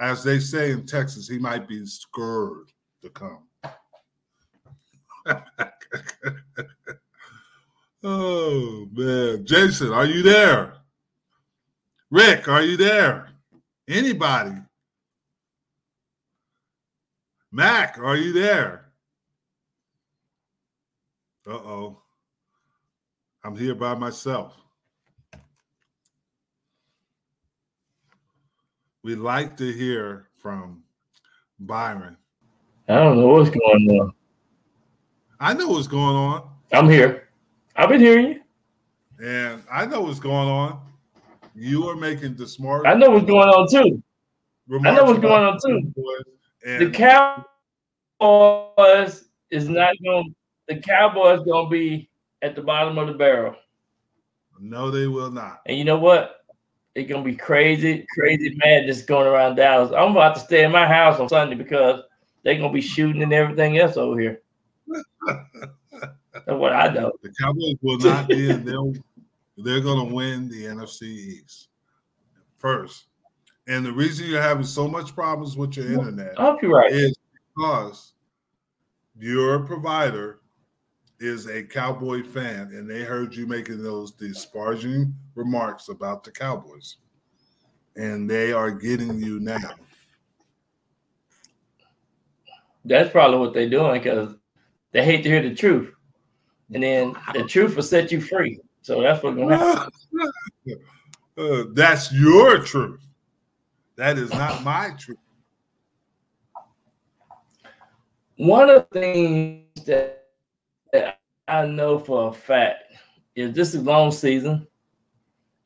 [0.00, 3.42] as they say in Texas, he might be scared to come.
[8.02, 10.74] oh man, Jason, are you there?
[12.10, 13.28] Rick, are you there?
[13.86, 14.56] Anybody?
[17.58, 18.92] Mac, are you there?
[21.44, 22.02] Uh oh.
[23.42, 24.54] I'm here by myself.
[29.02, 30.84] We'd like to hear from
[31.58, 32.16] Byron.
[32.88, 34.12] I don't know what's going on.
[35.40, 37.28] I know what's going on, I'm here.
[37.74, 38.40] I've been hearing
[39.18, 39.26] you.
[39.26, 40.80] and I know what's going on.
[41.56, 42.86] You are making the smart.
[42.86, 44.00] I know what's going on too.
[44.86, 45.92] I know what's going on too.
[46.64, 46.90] Cowboys, The
[48.20, 50.34] Cowboys is not going.
[50.68, 52.10] The Cowboys going to be
[52.42, 53.56] at the bottom of the barrel.
[54.60, 55.60] no, they will not.
[55.66, 56.34] And you know what?
[56.94, 59.92] It's gonna be crazy, crazy madness going around Dallas.
[59.96, 62.02] I'm about to stay in my house on Sunday because
[62.42, 64.42] they're gonna be shooting and everything else over here.
[66.46, 67.12] That's what I know.
[67.22, 68.52] The Cowboys will not be.
[68.52, 68.92] They'll,
[69.56, 71.68] they're going to win the NFC East
[72.56, 73.06] first.
[73.68, 76.90] And the reason you're having so much problems with your internet I hope you're right.
[76.90, 77.14] is
[77.54, 78.14] because
[79.14, 80.40] your provider
[81.20, 86.96] is a Cowboy fan and they heard you making those disparaging remarks about the Cowboys.
[87.96, 89.74] And they are getting you now.
[92.86, 94.34] That's probably what they're doing because
[94.92, 95.92] they hate to hear the truth,
[96.72, 98.60] and then the truth will set you free.
[98.80, 99.92] So that's what's gonna happen.
[101.36, 103.07] Uh, that's your truth.
[103.98, 105.18] That is not my truth.
[108.36, 110.26] One of the things that,
[110.92, 112.92] that I know for a fact
[113.34, 114.68] is this is long season.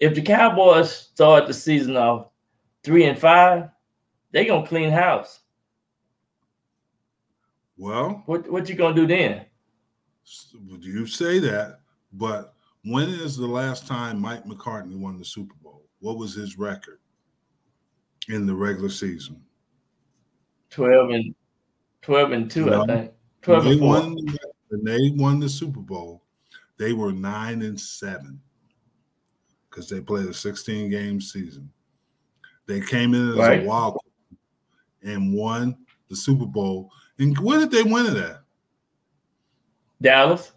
[0.01, 2.29] If the Cowboys start the season off
[2.83, 3.69] three and five,
[4.31, 5.41] they're gonna clean house.
[7.77, 9.45] Well, What what you gonna do then?
[10.81, 11.81] you say that,
[12.15, 15.85] but when is the last time Mike McCarthy won the Super Bowl?
[16.01, 17.02] What was his record
[18.29, 19.41] in the regular season?
[20.71, 21.35] Twelve and
[22.01, 22.83] twelve and two, No.
[22.83, 23.13] I think.
[23.43, 23.89] Twelve and four.
[23.89, 24.17] won,
[24.69, 26.23] when they won the Super Bowl,
[26.79, 28.41] they were nine and seven
[29.69, 31.71] because they played a 16 game season.
[32.67, 33.63] They came in as Right.
[33.63, 33.99] a wild
[35.03, 35.77] and won
[36.09, 36.91] the Super Bowl.
[37.19, 38.43] And where did they win it at?
[40.01, 40.53] Dallas.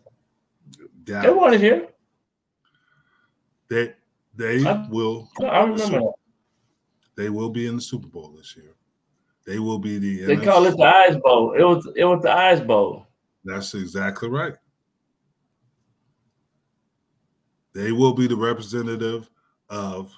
[1.05, 1.87] They won it here.
[3.69, 3.93] They
[4.35, 6.13] they I- will I remember that.
[7.15, 8.73] They will be in the Super Bowl this year.
[9.45, 11.53] They will be the They NFC call it the Ice Bowl.
[11.53, 13.05] It was it was the Ice Bowl.
[13.43, 14.55] That's exactly right.
[17.73, 19.29] They will be the representative
[19.69, 20.11] of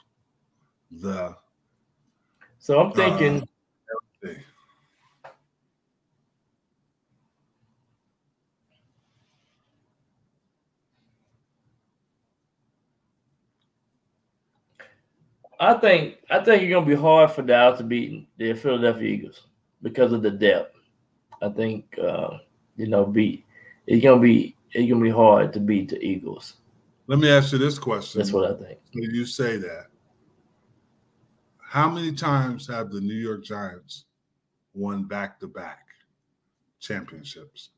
[0.91, 1.35] the
[2.59, 3.45] So I'm thinking Uh,
[15.59, 19.45] I think I think it's gonna be hard for Dallas to beat the Philadelphia Eagles
[19.81, 20.75] because of the depth.
[21.41, 22.37] I think uh,
[22.75, 23.45] you know beat
[23.87, 26.55] it's gonna be it's gonna be hard to beat the Eagles.
[27.07, 28.19] Let me ask you this question.
[28.19, 28.79] That's what I think.
[28.93, 29.87] When you say that,
[31.61, 34.05] how many times have the New York Giants
[34.73, 35.85] won back to back
[36.79, 37.69] championships?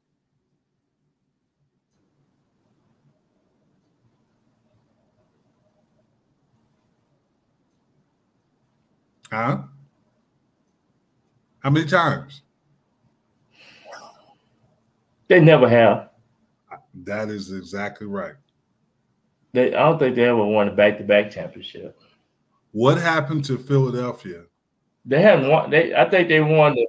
[9.32, 9.64] Huh?
[11.60, 12.42] How many times?
[15.28, 16.10] They never have.
[17.04, 18.34] That is exactly right.
[19.54, 22.00] They, I don't think they ever won a back-to-back championship.
[22.72, 24.44] What happened to Philadelphia?
[25.06, 25.70] They haven't won.
[25.70, 26.88] They, I think they won the.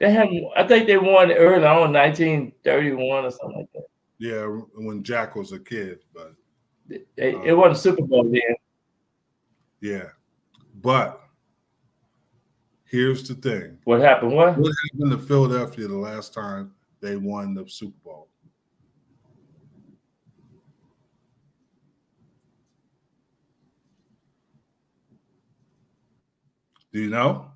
[0.00, 0.44] They haven't.
[0.56, 3.84] I think they won early on, 1931 or something like that.
[4.18, 6.34] Yeah, when Jack was a kid, but
[6.88, 8.40] They, it uh, wasn't Super Bowl then.
[9.80, 10.08] yeah.
[10.82, 11.23] But
[12.94, 13.76] here's the thing.
[13.84, 14.32] What happened?
[14.32, 14.56] What?
[14.56, 18.28] What happened to Philadelphia the last time they won the Super Bowl?
[26.92, 27.50] Do you know?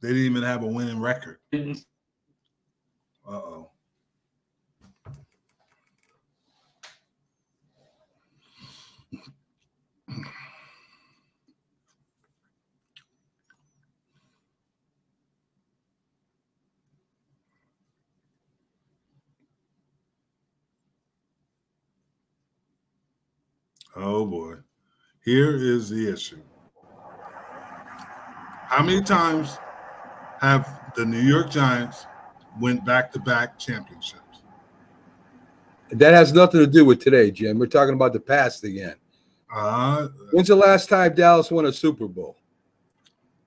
[0.00, 1.36] They didn't even have a winning record.
[1.52, 1.68] Uh
[3.26, 3.70] oh.
[23.96, 24.56] Oh boy.
[25.24, 26.40] Here is the issue.
[28.66, 29.56] How many times
[30.40, 32.06] have the New York Giants
[32.60, 34.20] went back to back championships?
[35.90, 37.58] That has nothing to do with today, Jim.
[37.58, 38.96] We're talking about the past again.
[39.54, 42.36] Uh, When's the last time Dallas won a Super Bowl?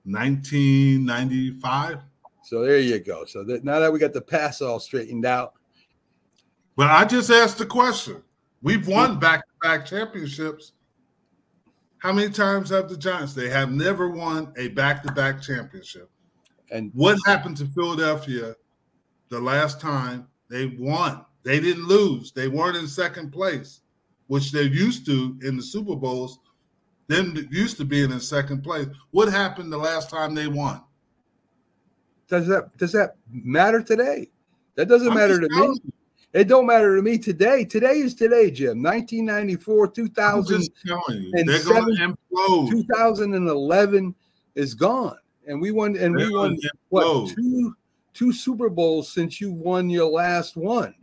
[0.04, 1.98] 1995.
[2.44, 3.26] So there you go.
[3.26, 5.52] So that now that we got the past all straightened out,
[6.76, 8.22] Well, I just asked the question.
[8.62, 10.72] We've won back to back championships.
[11.98, 13.34] How many times have the Giants?
[13.34, 16.10] They have never won a back to back championship.
[16.70, 18.54] and What happened to Philadelphia
[19.30, 21.24] the last time they won?
[21.44, 22.32] They didn't lose.
[22.32, 23.80] They weren't in second place,
[24.26, 26.40] which they're used to in the Super Bowls.
[27.06, 28.86] Them used to being in second place.
[29.12, 30.82] What happened the last time they won?
[32.28, 34.30] does that does that matter today?
[34.74, 35.56] That doesn't I'm matter to me.
[35.56, 35.92] you.
[36.34, 37.64] It don't matter to me today.
[37.64, 38.82] Today is today, Jim.
[38.82, 41.32] 1994, I'm 2000, just telling you.
[41.34, 42.70] and They're going to seven- implode.
[42.70, 44.14] 2011
[44.54, 46.58] is gone, and we won and They're we won
[46.90, 47.74] what two
[48.12, 50.94] two Super Bowls since you won your last one.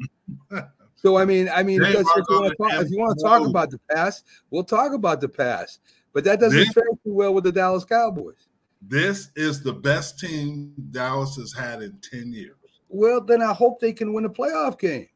[0.96, 3.48] so I mean, I mean, if you want to talk, if you want to talk
[3.48, 5.80] about the past, we'll talk about the past.
[6.14, 8.48] But that doesn't They- fare too well with the Dallas Cowboys.
[8.88, 12.56] This is the best team Dallas has had in 10 years.
[12.88, 15.08] Well, then I hope they can win a playoff game.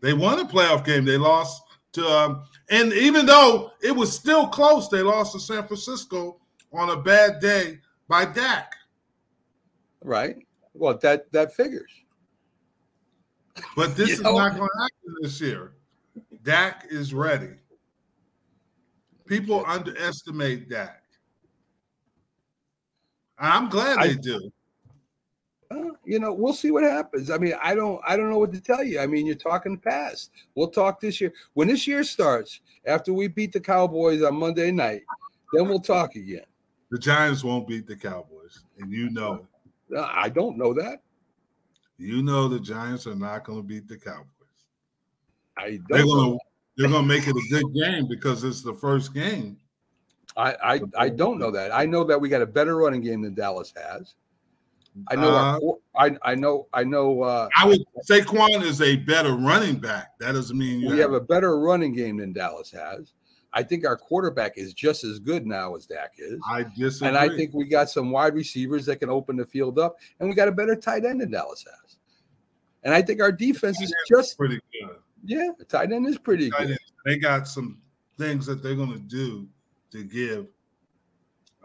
[0.00, 1.04] They won a playoff game.
[1.04, 5.66] They lost to, um, and even though it was still close, they lost to San
[5.66, 6.40] Francisco
[6.72, 8.74] on a bad day by Dak.
[10.02, 10.36] Right.
[10.72, 11.90] Well, that that figures.
[13.76, 15.72] But this You is know- not going to happen this year.
[16.42, 17.50] Dak is ready.
[19.26, 21.02] People underestimate Dak.
[23.38, 24.50] I'm glad I- they do.
[25.70, 27.30] Uh, you know, we'll see what happens.
[27.30, 28.98] I mean, I don't, I don't know what to tell you.
[29.00, 30.32] I mean, you're talking past.
[30.54, 32.60] We'll talk this year when this year starts.
[32.86, 35.02] After we beat the Cowboys on Monday night,
[35.52, 36.44] then we'll talk again.
[36.90, 39.46] The Giants won't beat the Cowboys, and you know.
[39.94, 41.02] Uh, I don't know that.
[41.98, 44.26] You know the Giants are not going to beat the Cowboys.
[45.56, 46.38] I They're going to
[46.76, 49.58] they're going to make it a good game because it's the first game.
[50.36, 51.74] I, I, I don't know that.
[51.74, 54.14] I know that we got a better running game than Dallas has.
[55.08, 55.30] I know.
[55.30, 55.58] Uh,
[55.96, 56.66] I, I know.
[56.72, 57.22] I know.
[57.22, 60.18] Uh, I would Saquon is a better running back.
[60.18, 63.12] That doesn't mean you we have a better running game than Dallas has.
[63.52, 66.40] I think our quarterback is just as good now as Dak is.
[66.48, 67.08] I disagree.
[67.08, 70.28] And I think we got some wide receivers that can open the field up, and
[70.28, 71.96] we got a better tight end than Dallas has.
[72.84, 74.96] And I think our defense is just pretty good.
[75.24, 76.70] yeah, the tight end is pretty Tight good.
[76.70, 76.92] ends.
[77.04, 77.78] They got some
[78.18, 79.48] things that they're going to do
[79.92, 80.46] to give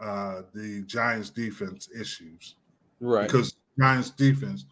[0.00, 2.56] uh, the Giants defense issues
[3.00, 3.26] Right.
[3.26, 4.64] because Giants defense.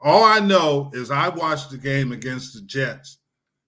[0.00, 3.18] All I know is I watched the game against the Jets,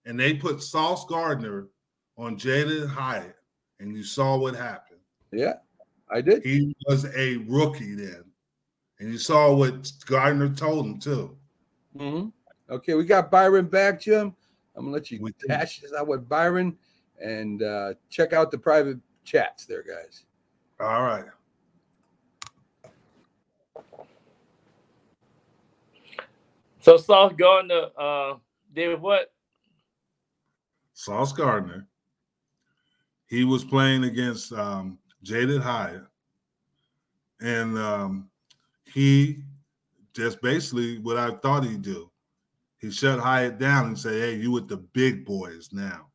[0.06, 1.68] and they put Sauce Gardner
[2.16, 3.36] on Jalin Hyatt,
[3.80, 5.00] and you saw what happened.
[5.32, 5.54] Yeah,
[6.08, 6.44] I did.
[6.44, 8.24] He was a rookie then,
[9.00, 11.36] and you saw what Gardner told him too.
[11.96, 12.28] hmm
[12.68, 14.34] Okay, we got Byron back, Jim.
[14.76, 15.46] I'm gonna let you We do.
[15.48, 16.76] hash this out with Byron
[17.20, 20.24] and uh, check out the private chats there, guys.
[20.78, 21.24] All right.
[26.80, 28.34] So Sauce Gardner uh,
[28.72, 29.32] did what?
[30.94, 31.86] Sauce Gardner.
[33.26, 36.04] He was playing against um, Jalin Hyatt,
[37.40, 38.28] and um,
[38.92, 39.42] he
[40.14, 42.10] just basically what I thought he'd do.
[42.78, 46.06] He shut Hyatt down and said, "Hey, you with the big boys now."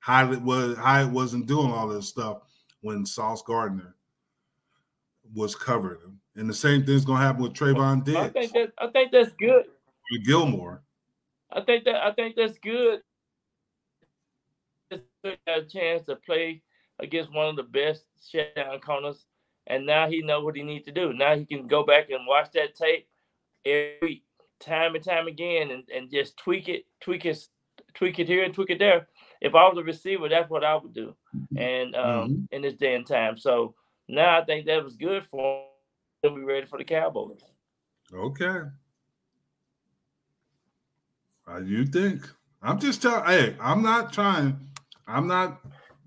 [0.00, 2.42] Hyatt was Hyatt wasn't doing all this stuff
[2.80, 3.94] when Sauce Gardner
[5.34, 8.18] was covering him, and the same thing's gonna happen with Trevon Diggs.
[8.18, 9.66] I think that I think that's good.
[10.24, 10.82] Gilmore.
[11.50, 13.00] I think that I think that's good.
[14.90, 16.62] Got a chance to play
[16.98, 19.24] against one of the best shutdown corners,
[19.66, 21.12] and now he know what he needs to do.
[21.12, 23.06] Now he can go back and watch that tape
[23.64, 24.24] every week,
[24.60, 27.46] time and time again, and, and just tweak it, tweak it,
[27.94, 29.08] tweak it here and tweak it there.
[29.40, 31.14] If I was a receiver, that's what I would do,
[31.56, 32.48] and um, Mhm.
[32.50, 33.38] in this day and time.
[33.38, 33.74] So
[34.08, 35.66] now I think that was good for
[36.22, 37.42] him to be ready for the Cowboys.
[38.12, 38.62] Okay.
[41.46, 42.28] How you think?
[42.62, 43.24] I'm just telling.
[43.24, 44.58] Hey, I'm not trying.
[45.06, 45.60] I'm not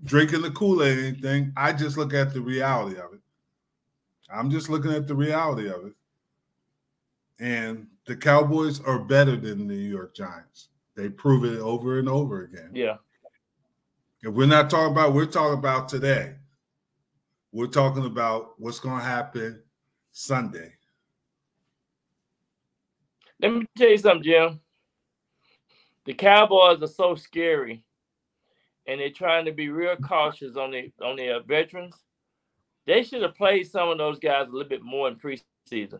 [0.04, 1.52] drinking the Kool Aid anything.
[1.56, 3.20] I just look at the reality of it.
[4.32, 5.92] I'm just looking at the reality of it.
[7.38, 10.68] And the Cowboys are better than the New York Giants.
[10.96, 12.70] They prove it over and over again.
[12.72, 12.96] Yeah.
[14.22, 16.34] If we're not talking about, we're talking about today.
[17.52, 19.62] We're talking about what's going to happen
[20.12, 20.72] Sunday.
[23.40, 24.60] Let me tell you something, Jim.
[26.06, 27.82] The Cowboys are so scary,
[28.86, 31.96] and they're trying to be real cautious on the on their veterans.
[32.86, 35.98] They should have played some of those guys a little bit more in preseason.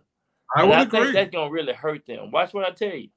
[0.55, 1.01] I and would I agree.
[1.01, 2.31] think that's gonna really hurt them.
[2.31, 3.09] Watch what I tell you.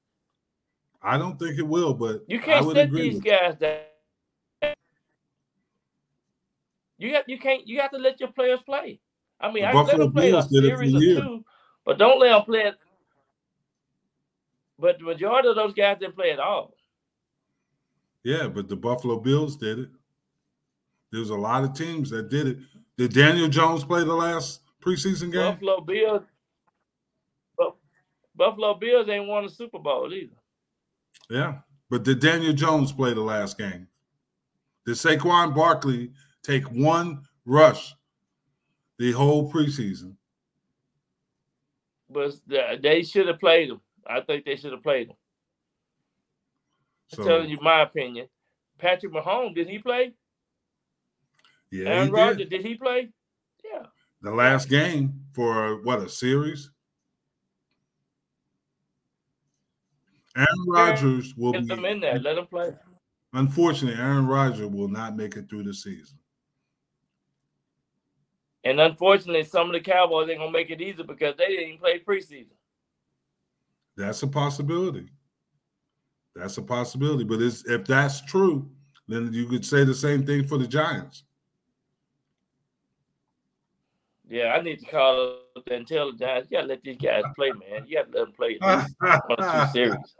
[1.01, 3.79] I don't think it will, but You can't set these guys down.
[6.97, 8.99] You got you can't you got to let your players play.
[9.39, 11.45] I mean, The I let Buffalo them play a Bills series or two,
[11.85, 12.75] but don't let them play it.
[14.79, 16.73] But the majority of those guys didn't play at all.
[18.23, 19.89] Yeah, but the Buffalo Bills did it.
[21.11, 22.57] There's a lot of teams that did it.
[22.97, 25.53] Did Daniel Jones play the last preseason game?
[25.53, 26.21] Buffalo Bills,
[27.57, 27.73] Bu-
[28.35, 30.35] Buffalo Bills ain't won a Super Bowl either.
[31.29, 31.59] Yeah.
[31.89, 33.87] But did Daniel Jones play the last game?
[34.85, 36.11] Did Saquon Barkley
[36.43, 37.95] take one rush
[38.97, 40.15] the whole preseason?
[42.09, 42.33] But
[42.81, 43.81] they should have played him.
[44.05, 45.15] I think they should have played them.
[47.09, 48.27] So I'm telling you my opinion.
[48.77, 50.13] Patrick Mahomes, did he play?
[51.71, 52.13] yeah, he Aaron did.
[52.13, 53.09] Rodgers, did he play?
[53.63, 53.85] Yeah.
[54.21, 56.71] The last game for what a series.
[60.37, 62.19] Aaron Rodgers will Get be them in there.
[62.19, 62.71] Let them play.
[63.33, 66.17] Unfortunately, Aaron Rodgers will not make it through the season.
[68.63, 71.79] And unfortunately, some of the Cowboys ain't gonna make it easy because they didn't even
[71.79, 72.51] play preseason.
[73.95, 75.09] That's a possibility.
[76.39, 77.25] That's a possibility.
[77.25, 78.69] But if that's true,
[79.07, 81.23] then you could say the same thing for the Giants.
[84.29, 87.23] Yeah, I need to call up and tell the Giants, you gotta let these guys
[87.35, 87.85] play, man.
[87.87, 88.85] You gotta let them play one
[89.29, 90.15] or two series.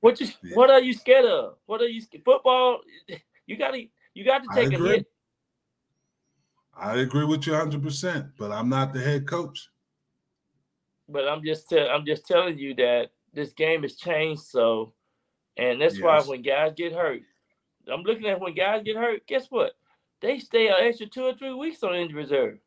[0.00, 1.54] What you what are you scared of?
[1.66, 2.24] What are you scared?
[2.24, 2.80] Football,
[3.46, 3.84] you gotta
[4.14, 5.06] you got to take a hit.
[6.74, 9.68] I agree with you 100%, but I'm not the head coach.
[11.08, 14.94] But I'm just tell, I'm just telling you that this game has changed so
[15.56, 17.20] and that's why when guys get hurt,
[17.92, 19.72] I'm looking at when guys get hurt, guess what?
[20.20, 22.58] They stay an extra two or three weeks on injury reserve.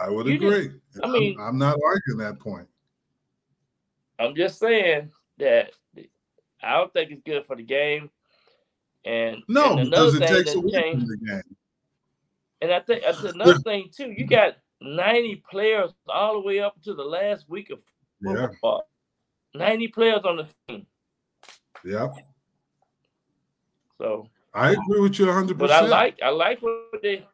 [0.00, 0.70] I would You agree.
[1.02, 2.68] I I'm- mean- I'm, not arguing that point.
[4.18, 5.72] I'm just saying that
[6.62, 8.10] I don't think it's good for the game.
[9.04, 11.56] And No, and because another it thing takes away from the game.
[12.62, 14.10] and I think that's another thing too.
[14.10, 17.78] You got 90 players all the way up to the last week of
[18.20, 18.88] Yeah, football.
[19.54, 20.86] 90 players on the team.
[21.86, 22.08] Yeah.
[23.98, 25.58] So, I agree with you 100%.
[25.58, 27.26] but I like I like what they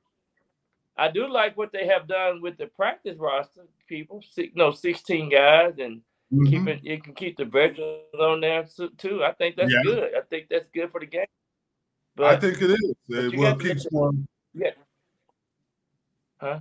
[0.97, 3.63] I do like what they have done with the practice roster.
[3.89, 4.23] People,
[4.55, 6.49] no, 16 guys, and Mhm.
[6.49, 6.85] keep it.
[6.85, 8.67] You can keep the veterans on there
[8.99, 9.25] too.
[9.25, 9.83] I think that's Yeah.
[9.83, 10.15] good.
[10.15, 11.27] I think that's good for the game.
[12.15, 12.95] But, I think it is.
[13.09, 14.13] It will keep more.
[14.55, 14.73] yeah,
[16.41, 16.61] huh?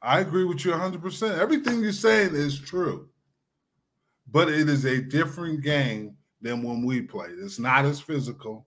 [0.00, 1.38] I agree with you 100%.
[1.40, 3.08] Everything you're saying is true.
[4.30, 7.32] But it is a different game than when we played.
[7.38, 8.66] It's not as physical.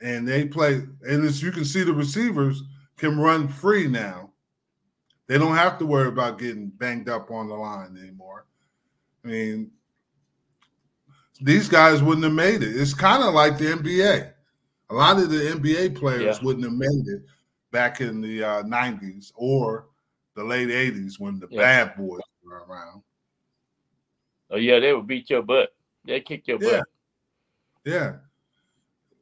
[0.00, 2.62] And they play, and as you can see, the receivers
[2.96, 4.30] can run free now.
[5.26, 8.46] They don't have to worry about getting banged up on the line anymore.
[9.24, 9.70] I mean,
[11.40, 12.76] these guys wouldn't have made it.
[12.76, 14.32] It's kind of like the NBA.
[14.90, 16.44] A lot of the NBA players Yeah.
[16.44, 17.22] wouldn't have made it
[17.70, 19.86] back in the uh, 90s or
[20.34, 21.60] the late 80s when the Yeah.
[21.60, 23.02] bad boys were around.
[24.50, 25.74] Oh yeah, they would beat your butt.
[26.10, 26.78] They kick your Yeah.
[26.78, 26.88] butt.
[27.84, 28.16] Yeah.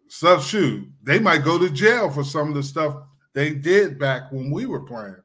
[0.09, 0.91] Stuff shoot.
[1.03, 4.64] They might go to jail for some of the stuff they did back when we
[4.64, 5.22] were playing.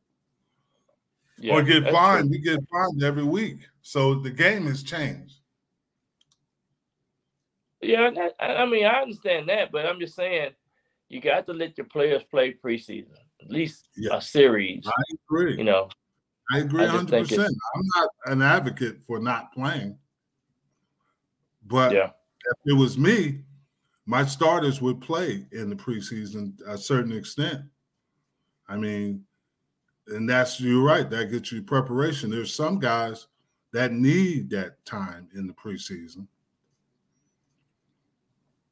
[1.38, 2.26] Yeah, or get fined.
[2.26, 2.32] true.
[2.32, 3.59] We get fined every week.
[3.82, 5.39] So the game has changed.
[7.82, 10.51] Yeah, I I mean I understand that, but I'm just saying
[11.07, 14.18] you got to let your players play preseason, at least Yeah.
[14.18, 14.86] a series.
[14.86, 14.91] I
[15.28, 15.57] agree.
[15.57, 15.89] You know,
[16.51, 17.39] I agree I think 100%.
[17.76, 19.97] I'm not an advocate for not playing.
[21.66, 22.09] But yeah,
[22.45, 23.39] if it was me,
[24.05, 27.61] my starters would play in the preseason a certain extent.
[28.68, 29.24] I mean,
[30.07, 31.09] and that's you're right.
[31.09, 32.30] That gets you preparation.
[32.30, 33.28] There's some guys
[33.72, 36.28] that need that time in the preseason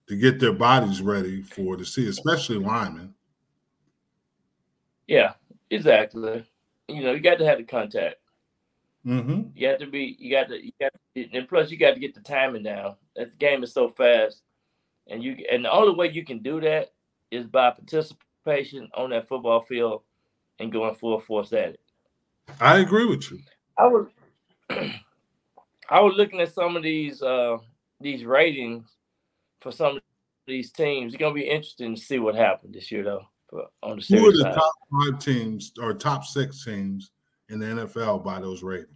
[0.07, 3.13] to get their bodies ready for the season, especially linemen.
[5.07, 5.33] yeah,
[5.69, 6.45] exactly.
[6.87, 8.15] You know, you got to have the contact.
[9.05, 9.49] Mm-hmm.
[9.55, 10.15] You have to be.
[10.19, 10.63] You got to.
[10.63, 10.91] You got.
[11.15, 12.95] To, and plus, you got to get the timing down.
[13.15, 14.43] That game is so fast,
[15.07, 15.37] and you.
[15.51, 16.91] And the only way you can do that
[17.31, 20.03] is by participation on that football field
[20.59, 21.79] and going full force at it.
[22.59, 23.39] I agree with you.
[23.77, 24.07] I was.
[25.89, 27.57] I was looking at some of these uh
[27.99, 28.87] these ratings
[29.61, 30.01] for some of
[30.45, 31.13] these teams.
[31.13, 33.25] It's gonna be interesting to see what happened this year, though.
[33.49, 34.53] For, on the Who are the side.
[34.53, 37.11] top five teams or top six teams
[37.51, 38.89] in the NFL by those ratings?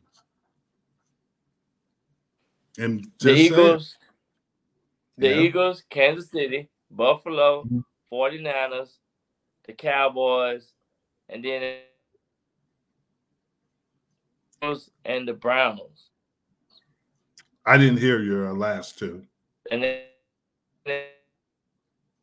[2.77, 3.35] And just the.
[3.35, 3.97] Eagles,
[5.17, 5.41] the Yeah.
[5.41, 7.83] Eagles, Kansas City, Buffalo, Mhm.
[8.11, 8.99] 49ers,
[9.63, 10.73] the Cowboys,
[11.29, 11.81] and then
[15.05, 16.09] and the Browns.
[17.65, 19.27] I didn't hear your last two.
[19.69, 20.03] And then
[20.85, 21.09] they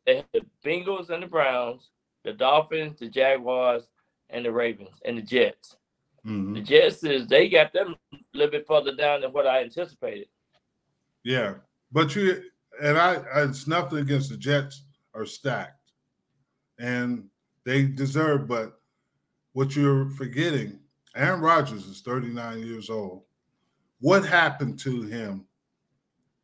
[0.07, 1.89] have the Bengals and the Browns,
[2.23, 3.87] the Dolphins, the Jaguars,
[4.29, 5.77] and the Ravens and the Jets.
[6.25, 6.55] Mhm.
[6.55, 10.27] The Jets is they got them a little bit further down than what I anticipated.
[11.23, 11.55] Yeah,
[11.91, 12.43] but you
[12.81, 15.91] and I, it's nothing against the Jets are stacked,
[16.79, 17.29] and
[17.65, 18.47] they deserve.
[18.47, 18.79] But
[19.51, 20.79] what you're forgetting,
[21.15, 23.23] Aaron Rodgers is 39 years old.
[23.99, 25.45] What happened to him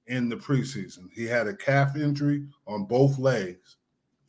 [0.07, 1.09] in the preseason?
[1.13, 3.77] He had a calf injury on both legs.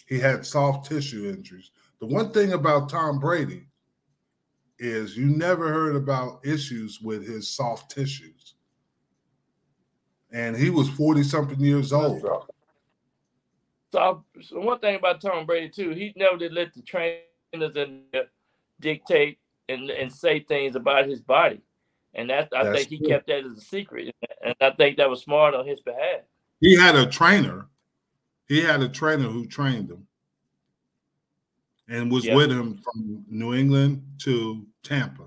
[0.07, 1.70] He had soft tissue injuries.
[2.01, 3.66] The one thing about Tom Brady
[4.81, 8.55] is you never heard about issues with his soft tissues
[10.33, 12.22] and he was 40 something years old.
[13.93, 18.03] So, so one thing about Tom Brady too, he never did let the trainers and
[18.81, 21.61] dictate and, and say things about his body,
[22.14, 23.09] and that I That's think he true.
[23.09, 24.14] kept that as a secret,
[24.45, 26.20] and I think that was smart on his behalf.
[26.61, 27.66] He had a trainer.
[28.47, 30.07] He had a trainer who trained him
[31.91, 32.36] and was Yeah.
[32.36, 35.24] with him from New England to Tampa.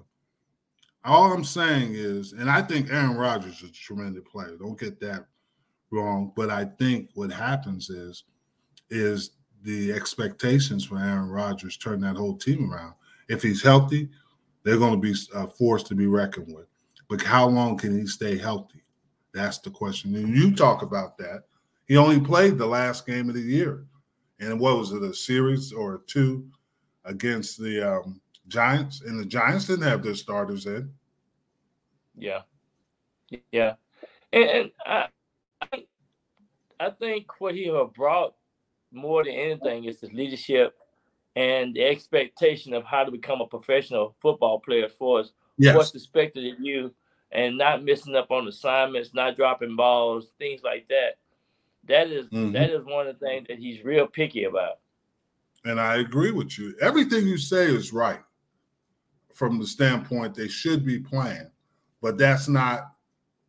[1.05, 4.55] All I'm saying is, and I think Aaron Rodgers is a tremendous player.
[4.57, 5.27] Don't get that
[5.91, 6.31] wrong.
[6.35, 8.23] But I think what happens is,
[8.89, 9.31] is
[9.63, 12.93] the expectations for Aaron Rodgers turn that whole team around.
[13.27, 14.09] If he's healthy,
[14.63, 16.67] they're going to be uh, a force to be reckoned with.
[17.09, 18.83] But how long can he stay healthy?
[19.33, 20.15] That's the question.
[20.15, 21.43] And you talk about that.
[21.85, 23.85] He only played the last game of the year.
[24.39, 26.47] And what was it, a series or two
[27.05, 29.01] against the um, Giants?
[29.01, 30.91] And the Giants didn't have their starters in.
[32.15, 32.41] Yeah,
[33.51, 33.73] yeah,
[34.31, 35.07] and, and I,
[35.61, 35.83] I,
[36.79, 38.35] I think what he brought
[38.91, 40.75] more than anything is his leadership
[41.35, 45.75] and the expectation of how to become a professional football player for us Yes.
[45.75, 46.93] what's expected of you
[47.31, 51.17] and not missing up on assignments, not dropping balls, things like that.
[51.87, 52.53] That is- Mhm.
[52.53, 54.79] that is one of the things that he's real picky about.
[55.65, 56.75] And I agree with you.
[56.81, 58.21] Everything you say is right
[59.33, 61.49] from the standpoint they should be playing,
[62.01, 62.95] but that's not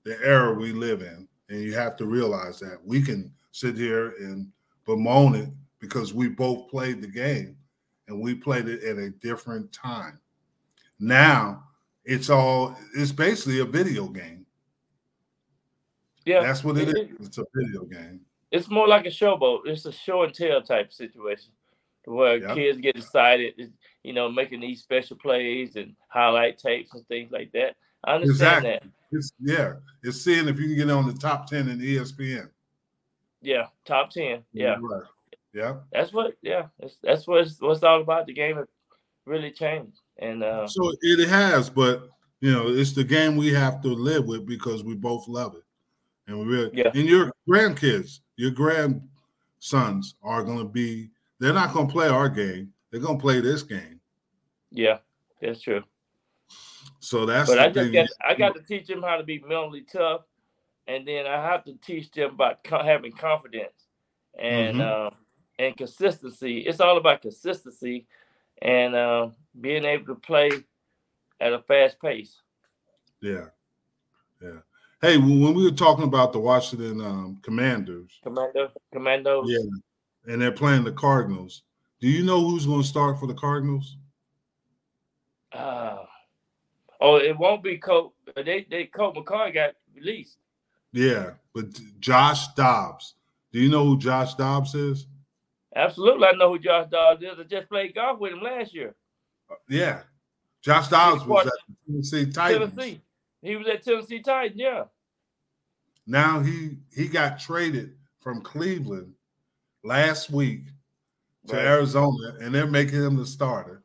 [0.05, 1.28] the era we live in.
[1.49, 4.51] And you have to realize that we can sit here and
[4.87, 7.57] bemoan it because we both played the game
[8.09, 10.18] and we played it at a different time.
[10.99, 11.68] Now
[12.05, 14.44] it's all, it's basically a video game.
[16.25, 17.27] Yeah, That's what it it- is.
[17.29, 18.20] It's a video game.
[18.51, 19.61] it's more like a showboat.
[19.66, 21.51] It's a show and tell type situation
[22.05, 22.55] where Yeah.
[22.55, 23.72] kids get excited,
[24.03, 27.77] you know, making these special plays and highlight tapes and things like that.
[28.05, 28.91] I understand Exactly.
[28.91, 29.16] that.
[29.18, 29.72] It's, yeah,
[30.03, 32.49] it's seeing if you can get on the top 10 in ESPN.
[33.43, 34.43] Yeah, top ten.
[34.53, 35.03] Yeah, Right.
[35.53, 35.77] Yeah.
[35.93, 36.35] that's what.
[36.41, 38.27] Yeah, that's that's what it's, what's all about.
[38.27, 38.66] The game has
[39.27, 42.09] really changed, and uh, So it has, but
[42.41, 45.64] you know, it's the game we have to live with because we both love it.
[46.27, 46.91] And we really Yeah.
[46.95, 53.01] and your grandkids, your grandsons are gonna be they're not gonna play our game, they're
[53.01, 54.01] gonna play this game.
[54.70, 54.99] yeah,
[55.41, 55.83] that's true.
[57.01, 59.83] So that's But I just got I got to teach them how to be mentally
[59.83, 60.22] tough
[60.87, 63.89] and then I have to teach them about co- having confidence
[64.39, 65.07] and Mhm.
[65.09, 65.14] um,
[65.59, 66.61] and consistency.
[66.61, 68.07] It's all about consistency
[68.62, 70.51] and uh, being able to play
[71.41, 72.41] at a fast pace.
[73.20, 73.47] Yeah,
[74.43, 74.61] yeah.
[75.05, 79.45] Hey, when we were talking about the Washington um, Commanders, Commando, commandos.
[79.47, 81.65] yeah, and they're playing the Cardinals.
[82.01, 83.99] Do you know who's going to start for the Cardinals?
[85.53, 85.99] Uh,
[87.03, 88.15] oh, it won't be Colt.
[88.35, 90.39] They they Colt McCoy got released.
[90.95, 91.67] Yeah, but
[92.01, 93.17] Josh Dobbs.
[93.53, 95.07] Do you know who Josh Dobbs is?
[95.77, 97.39] Absolutely, I know who Josh Dobbs is.
[97.39, 98.95] I just played golf with him last year.
[99.69, 100.01] Yeah,
[100.63, 101.53] Josh Dobbs was at
[101.87, 102.75] Tennessee Titans.
[102.75, 103.03] Tennessee.
[103.43, 104.59] He was at Tennessee Titans.
[104.59, 104.85] Yeah.
[106.07, 109.13] Now he he got traded from Cleveland
[109.83, 110.67] last week
[111.47, 111.65] to Right.
[111.67, 113.83] Arizona, and they're making him the starter.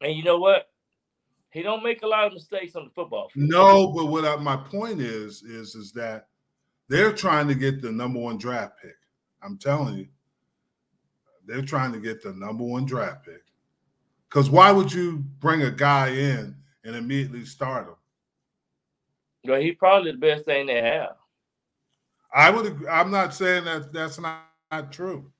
[0.00, 0.70] And you know what?
[1.50, 3.48] He don't make a lot of mistakes on the football field.
[3.48, 6.28] No, but what I, my point is is is that
[6.88, 8.96] they're trying to get the number one draft pick.
[9.42, 10.08] I'm telling you,
[11.46, 13.42] they're trying to get the number one draft pick.
[14.28, 16.54] Because why would you bring a guy in
[16.84, 17.94] and immediately start him?
[19.44, 21.16] Well, he's probably the best thing they have.
[22.34, 22.66] I would.
[22.66, 25.30] agree- I'm not saying that that's not, not true,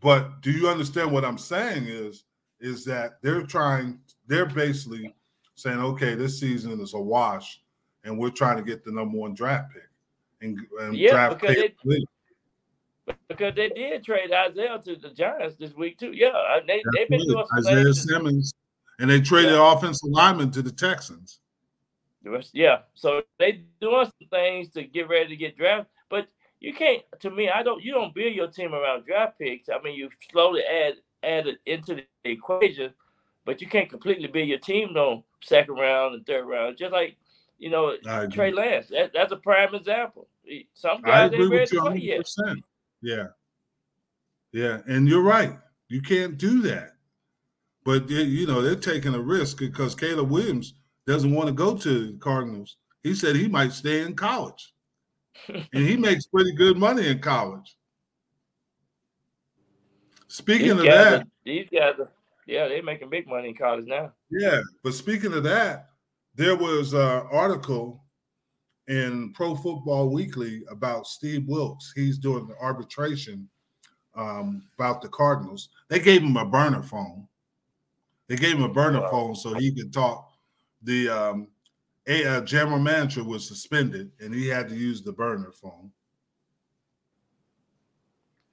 [0.00, 1.86] but do you understand what I'm saying?
[1.86, 2.24] Is
[2.60, 4.00] is that they're trying?
[4.26, 5.14] They're basically
[5.54, 7.62] saying, okay, this season is a wash,
[8.04, 9.88] and we're trying to get the number one draft pick
[10.42, 12.04] and, and Yeah, draft because Caleb they-
[13.28, 16.12] Because they did trade Isaiah to the Giants this week too.
[16.12, 17.94] Yeah, uh, they they've been doing Isaiah.
[17.94, 18.52] Simmons,
[18.98, 19.72] and they traded Yeah.
[19.72, 21.38] offensive lineman to the Texans.
[22.52, 25.86] Yeah, so they doing some things to get ready to get drafted.
[26.08, 26.28] But
[26.60, 27.02] you can't.
[27.20, 27.82] To me, I don't.
[27.82, 29.68] You don't build your team around draft picks.
[29.68, 32.92] I mean, you slowly add add it into the equation,
[33.44, 36.76] but you can't completely build your team on second round and third round.
[36.78, 37.16] Just like
[37.58, 37.96] you know,
[38.30, 38.88] Trey Lance.
[38.88, 40.28] That, that's a prime example.
[40.74, 42.26] Some guys ain't ready to play yet.
[43.02, 43.26] Yeah,
[44.52, 45.58] yeah, and you're right.
[45.88, 46.92] You can't do that.
[47.84, 50.74] But you know they're taking a risk because Caleb Williams
[51.06, 52.76] doesn't want to go to the Cardinals.
[53.02, 54.74] He said he might stay in college,
[55.48, 57.76] and he makes pretty good money in college.
[60.28, 62.10] Speaking These of that, are, these guys, are,
[62.46, 64.12] yeah, they're making big money in college now.
[64.30, 65.90] Yeah, but speaking of that,
[66.34, 68.02] there was an article
[68.88, 71.92] in Pro Football Weekly about Steve Wilks.
[71.94, 73.48] He's doing the arbitration
[74.16, 75.68] um, about the Cardinals.
[75.88, 77.28] They gave him a burner phone.
[78.28, 79.10] They gave him a burner Wow.
[79.10, 80.32] phone so he could talk.
[80.82, 81.48] The um,
[82.06, 85.90] a, uh, general manager was suspended, and he had to use the burner phone.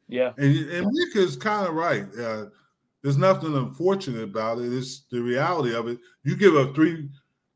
[0.07, 2.05] Yeah, And, and Nick is kind of right.
[2.17, 2.45] Uh,
[3.01, 4.71] there's nothing unfortunate about it.
[4.71, 5.99] It's the reality of it.
[6.23, 7.09] You give up three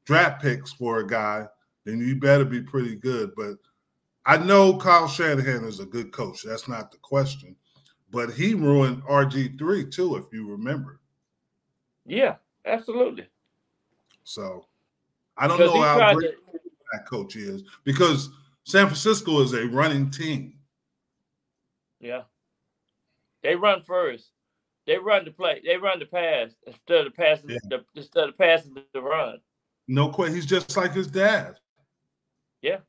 [0.05, 1.45] draft picks for a guy,
[1.85, 3.31] then you better be pretty good.
[3.35, 3.57] But
[4.25, 6.43] I know Kyle Shanahan is a good coach.
[6.43, 7.55] That's not the question.
[8.11, 10.99] But he ruined RG3 too, if you remember.
[12.05, 13.27] yeah, absolutely.
[14.27, 14.65] So
[15.37, 16.59] I don't Because know how great to,
[16.91, 18.29] that coach is because
[18.65, 20.55] San Francisco is a running team.
[22.01, 22.23] yeah,
[23.41, 24.31] they run first.
[24.85, 25.61] They run the play.
[25.65, 27.51] They run the pass instead of passing.
[27.51, 27.57] Yeah.
[27.69, 29.39] The, instead of passing the run.
[29.87, 30.35] No question.
[30.35, 31.55] He's just like his dad.
[32.61, 32.79] Yeah.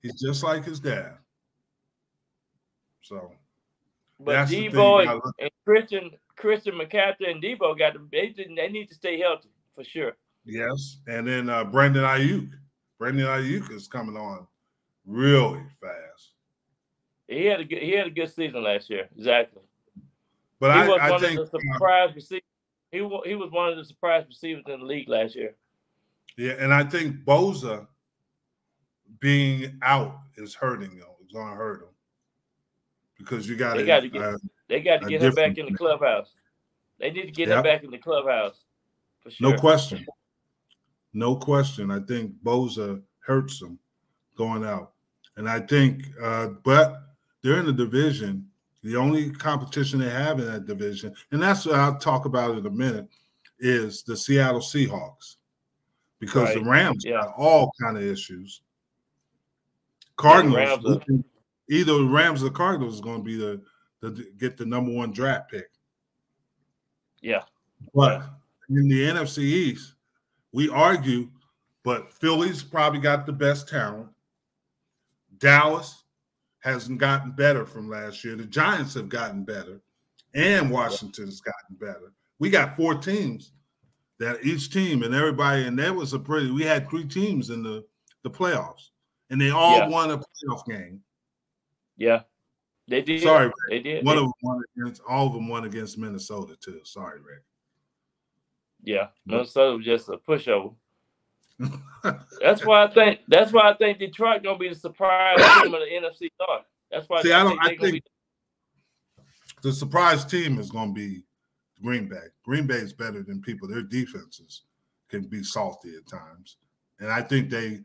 [0.00, 1.18] He's just like his dad.
[3.02, 3.32] So
[4.18, 8.28] But That's the thing Deebo and, and Christian Christian McCaffrey and Deebo got to they
[8.28, 10.16] didn't they need to stay healthy for sure.
[10.44, 12.50] Yes, and then uh, Brandon Aiyuk.
[12.98, 14.46] Brandon Aiyuk is coming on
[15.06, 16.32] really fast.
[17.28, 19.08] He had a good he had a good season last year.
[19.16, 19.62] Exactly.
[20.58, 22.42] But he I, was I one think of the uh, surprise receivers.
[22.90, 25.54] He he was one of the surprise receivers in the league last year.
[26.36, 27.86] yeah, and I think Bosa
[29.20, 31.04] being out is hurting him.
[31.22, 31.88] It's gonna hurt him
[33.18, 34.38] because you got gotta get- uh,
[34.68, 36.32] They got to get him back in the clubhouse.
[36.98, 37.58] They need to get Yeah.
[37.58, 38.64] him back in the clubhouse
[39.22, 39.52] for sure.
[39.52, 40.04] no question,
[41.12, 41.90] no question.
[41.90, 43.78] I think Bosa hurts them
[44.36, 44.92] going out,
[45.36, 47.02] and I think, uh, but
[47.42, 48.46] they're in the division.
[48.82, 52.64] The only competition they have in that division, and that's what I'll talk about in
[52.64, 53.08] a minute,
[53.58, 55.36] is the Seattle Seahawks,
[56.18, 57.20] because the Rams Yeah.
[57.20, 58.62] got all kind of issues.
[60.16, 61.22] Cardinals, we
[61.68, 63.60] either the Rams or the Cardinals is going to be the,
[64.00, 65.70] the get the number one draft pick.
[67.20, 67.42] Yeah.
[67.94, 68.22] But
[68.68, 69.94] in the NFC East,
[70.52, 71.28] we argue,
[71.84, 74.08] but Philly's probably got the best talent.
[75.38, 76.04] Dallas
[76.60, 78.36] hasn't gotten better from last year.
[78.36, 79.80] The Giants have gotten better,
[80.34, 82.12] and Washington's gotten better.
[82.38, 83.52] We got four teams
[84.18, 86.50] that each team and everybody, and that was a pretty.
[86.50, 87.84] We had three teams in the
[88.22, 88.90] the playoffs,
[89.30, 89.88] and they all Yeah.
[89.88, 91.02] won a playoff game.
[91.96, 92.22] Yeah,
[92.88, 93.22] they did.
[93.22, 93.54] Sorry, Rick.
[93.70, 94.04] they did.
[94.04, 96.80] One They- of them won against all of them won against Minnesota too.
[96.84, 97.42] Sorry, Rick.
[98.84, 100.74] Yeah, Minnesota was just a pushover.
[102.40, 103.20] That's why I think.
[103.28, 106.64] That's why I think Detroit gonna be the surprise team of the NFC North.
[106.90, 108.04] That's why See, I don't- think I they gonna think-
[109.62, 111.22] the surprise team is going to be
[111.82, 112.24] Green Bay.
[112.44, 113.68] Green Bay is better than people.
[113.68, 114.62] Their defenses
[115.10, 116.56] can be salty at times,
[116.98, 117.80] and I think they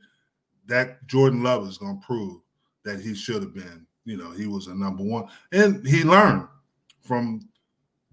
[0.67, 2.39] that Jordan Love is going to prove
[2.85, 3.85] that he should have been.
[4.05, 6.47] You know, he was a number one, and he learned
[7.01, 7.41] from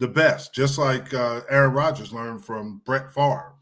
[0.03, 3.53] the best, just like uh, Aaron Rodgers learned from Brett Favre.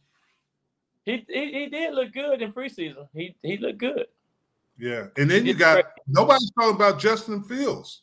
[1.05, 3.07] He, he he did look good in preseason.
[3.13, 4.07] He he looked good.
[4.79, 8.03] Yeah, and then He you got nobody's talking about Justin Fields.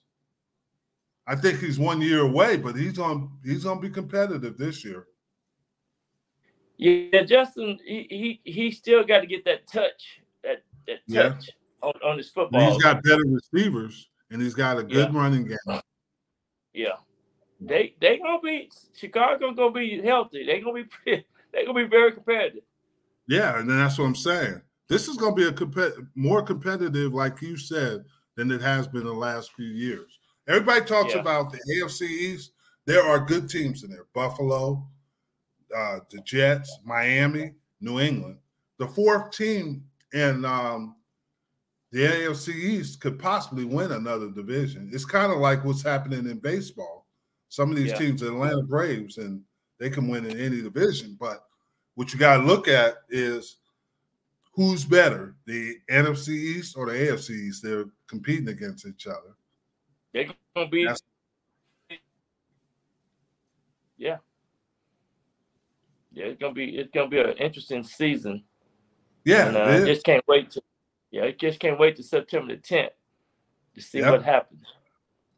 [1.26, 4.86] I think he's one year away, but he's on he's going to be competitive this
[4.86, 5.08] year.
[6.78, 11.30] Yeah, Justin, he he, he still got to get that touch, that that Yeah.
[11.30, 11.50] touch
[11.82, 12.72] on, on his And football.
[12.72, 15.20] he's got better receivers, and he's got a good Yeah.
[15.20, 15.82] running game.
[16.74, 16.98] yeah,
[17.60, 20.46] they they gonna be Chicago gonna be healthy.
[20.46, 20.90] They gonna be
[21.54, 22.64] they gonna be very competitive.
[23.28, 24.62] Yeah, and that's what I'm saying.
[24.88, 28.06] This is going to be a compet- more competitive, like you said,
[28.36, 30.18] than it has been the last few years.
[30.48, 31.20] Everybody talks Yeah.
[31.20, 32.54] about the AFC East.
[32.86, 34.88] There are good teams in there: Buffalo,
[35.76, 37.52] uh, the Jets, Miami,
[37.82, 38.38] New England.
[38.78, 39.84] The fourth team
[40.14, 40.96] in um,
[41.92, 44.90] the AFC East could possibly win another division.
[44.94, 47.07] It's kind of like what's happening in baseball.
[47.50, 47.98] Some of these Yeah.
[47.98, 49.44] teams, the Atlanta Braves, and
[49.78, 51.16] they can win in any division.
[51.20, 51.48] But
[51.96, 53.58] what you got to look at is
[54.54, 57.64] who's better, the NFC East or the AFC East?
[57.64, 59.36] They're competing against each other.
[60.14, 61.02] They're gonna be That's-
[63.98, 64.18] yeah.
[66.12, 68.44] Yeah, it's gonna be it's gonna be an interesting season.
[69.24, 70.62] Yeah, and uh, it I just can't wait to
[71.12, 72.90] yeah, I just can't wait to September the 10th
[73.76, 74.12] to see Yep.
[74.12, 74.64] what happens.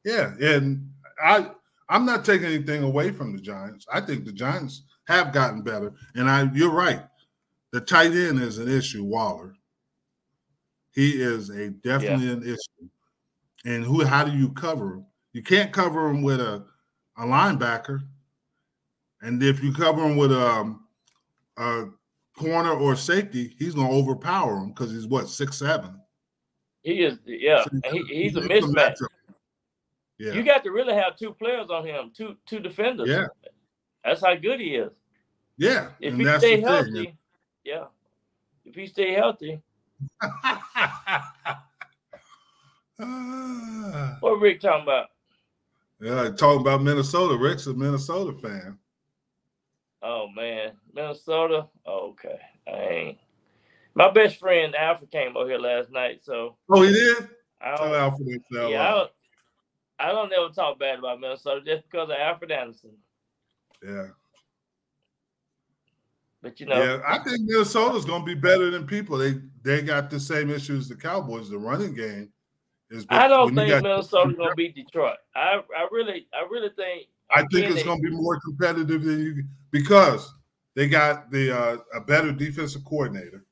[0.05, 0.91] yeah, and
[1.21, 1.51] I
[1.89, 3.85] I'm not taking anything away from the Giants.
[3.91, 7.01] I think the Giants have gotten better, and I you're right.
[7.71, 9.55] The tight end is an issue, Waller.
[10.93, 12.89] He is a definitely an issue.
[13.65, 14.05] And who?
[14.05, 15.05] How do you cover him?
[15.33, 16.63] You can't cover him with a
[17.17, 18.01] a linebacker,
[19.21, 20.85] and if you cover him with um,
[21.57, 21.85] a
[22.37, 25.99] corner or safety, he's going to overpower him because he's what six seven.
[26.83, 28.97] He is yeah, So he, he's a mismatch.
[30.19, 33.07] Yeah, You got to really have two players on him, two two defenders.
[33.09, 33.27] Yeah.
[34.03, 34.91] That's how good he is.
[35.57, 37.17] yeah, If and he stay healthy, thing.
[37.63, 37.85] yeah.
[38.65, 39.61] If he stay healthy,
[44.19, 45.07] what Rick talking about?
[46.01, 47.37] yeah, talking about Minnesota.
[47.37, 48.77] Rick's a Minnesota fan.
[50.01, 51.67] Oh man, Minnesota.
[51.85, 53.17] Oh, okay, I ain't.
[53.95, 57.29] My best friend Alfred came over here last night, so Oh, he did.
[57.61, 57.95] I don't.
[57.95, 59.05] Alfred to tell Yeah,
[59.99, 62.91] I don't, never talk bad about Minnesota just because of Alfred Anderson.
[63.83, 64.07] yeah.
[66.41, 69.17] But you know, Yeah, I think Minnesota's going to be better than people.
[69.17, 71.49] They they got the same issues the Cowboys.
[71.49, 72.31] The running game
[72.89, 73.05] is.
[73.09, 75.17] I don't think Minnesota's gonna beat Detroit.
[75.35, 77.07] I I really I really think.
[77.29, 80.33] I think it's they- going to be more competitive than you because
[80.75, 83.43] they got the uh, a better defensive coordinator.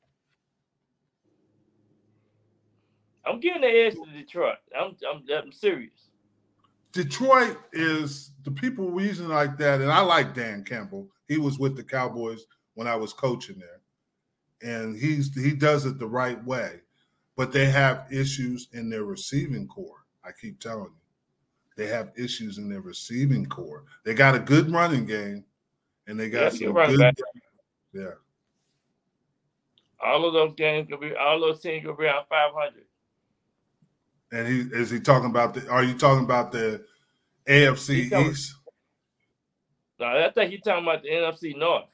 [3.26, 4.56] I'm getting the edge to Detroit.
[4.74, 6.07] I'm I'm, I'm serious.
[6.92, 11.08] Detroit is the people reason like that, and I like Dan Campbell.
[11.28, 13.80] He was with the Cowboys when I was coaching there,
[14.62, 16.80] and he's he does it the right way.
[17.36, 20.04] But they have issues in their receiving corps.
[20.24, 21.00] I keep telling you,
[21.76, 23.84] they have issues in their receiving corps.
[24.04, 25.44] They got a good running game,
[26.06, 27.16] and they got Yeah, some good back.
[27.92, 28.10] Yeah,
[30.02, 32.84] All of those games gonna be all those teams gonna be around 500.
[34.32, 35.68] And he is he talking about the?
[35.68, 36.84] Are you talking about the
[37.46, 38.54] AFC talking- East?
[40.00, 41.86] No, I think you're talking about the NFC North.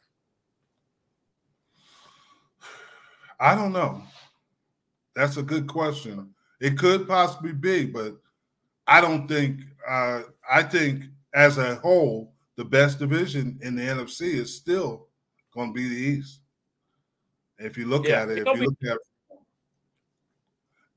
[3.41, 4.03] I don't know.
[5.15, 6.35] That's a good question.
[6.61, 8.17] It could possibly be, but
[8.87, 9.61] I don't think.
[9.87, 11.05] Uh, I think
[11.35, 15.09] as a whole, the best division in the NFC is still
[15.53, 16.41] going to be the East.
[17.59, 18.99] If you look Yeah, at it, if you look at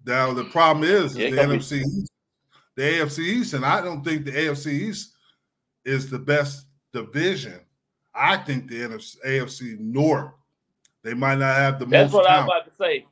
[0.08, 2.12] now, the problem is, is Yeah, the NFC East,
[2.76, 5.14] the AFC East, and I don't think the AFC East
[5.84, 7.60] is the best division.
[8.16, 10.34] I think the NFC, AFC North,
[11.03, 13.05] they might not have the That's most what I was about to say.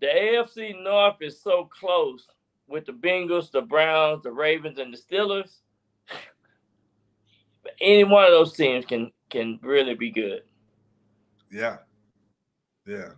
[0.00, 2.26] The AFC North is so close
[2.66, 5.58] with the Bengals, the Browns, the Ravens, and the Steelers.
[7.80, 10.42] Any one of those teams can can really be good.
[11.50, 11.78] Yeah.
[12.86, 13.10] Yeah.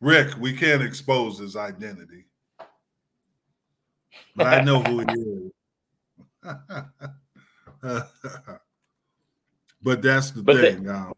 [0.00, 2.26] Rick, we can't expose his identity.
[4.34, 5.52] But I know who he is.
[9.82, 10.88] but that's the But the- thing.
[10.88, 11.12] um,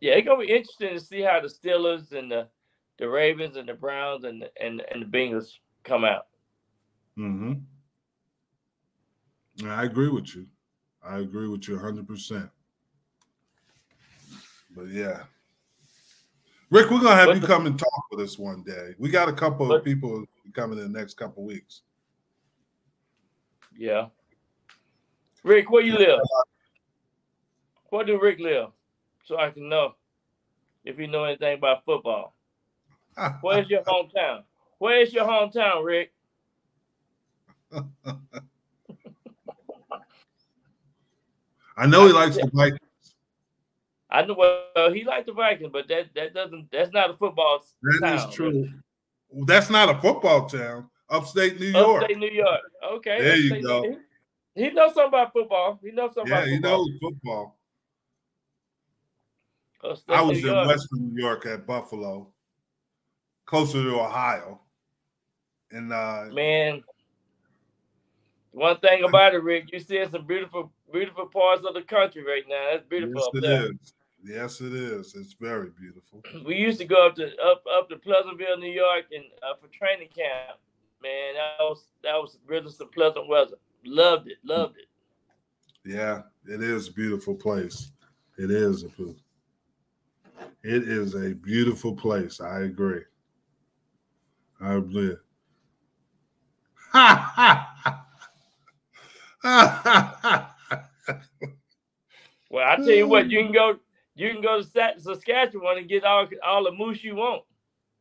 [0.00, 2.48] Yeah, it's gonna be interesting to see how the Steelers and the
[2.98, 6.26] the Ravens and the Browns and the, and and the Bengals come out.
[7.16, 7.54] hmm
[9.64, 10.46] I agree with you.
[11.02, 12.50] I agree with you 100%.
[14.74, 15.22] But yeah.
[16.70, 18.94] Rick, we're going to have But you come and talk with us one day.
[18.98, 21.82] We got a couple But- of people coming in the next couple weeks.
[23.76, 24.06] Yeah.
[25.42, 26.20] Rick, where you live?
[26.20, 26.42] Uh,
[27.90, 28.68] where do Rick live?
[29.24, 29.94] So I can know
[30.84, 32.34] if you know anything about football.
[33.40, 34.42] Where's your hometown?
[34.78, 36.12] Where's your hometown, Rick?
[41.76, 42.80] I know he likes the Vikings.
[44.10, 47.64] I know well he liked the Vikings, but that that doesn't that's not a football
[47.82, 48.14] That town.
[48.16, 48.68] is true.
[49.46, 50.88] That's not a football town.
[51.10, 52.02] Upstate New York.
[52.02, 52.60] Upstate New York.
[52.94, 53.20] Okay.
[53.20, 53.82] There you go.
[53.82, 54.00] New-
[54.54, 55.80] He, knows something about football.
[55.82, 56.70] He knows something Yeah, he football.
[56.86, 57.58] knows football.
[59.82, 60.68] Upstate I was New in York.
[60.68, 62.28] Western New York at Buffalo,
[63.44, 64.60] closer to Ohio.
[65.70, 66.82] And uh Man,
[68.52, 72.44] one thing about it, Rick, you see some beautiful, beautiful parts of the country right
[72.48, 72.68] now.
[72.72, 73.64] That's beautiful yes, up it there.
[73.72, 73.94] is.
[74.24, 75.14] Yes, it is.
[75.14, 76.22] It's very beautiful.
[76.46, 79.68] We used to go up to up up to Pleasantville, New York, and uh, for
[79.68, 80.58] training camp.
[81.02, 83.56] Man, that was that was really some pleasant weather.
[83.84, 84.86] Loved it, loved it.
[85.84, 87.92] Yeah, it is a beautiful place.
[88.38, 89.20] It is a beautiful.
[90.62, 92.40] It is a beautiful place.
[92.40, 93.02] I agree.
[94.60, 95.16] I agree.
[96.92, 98.04] Ha ha ha.
[102.54, 103.76] Well, I tell you what, you can go,
[104.14, 107.42] you can go to Saskatchewan and get all all the moose you want.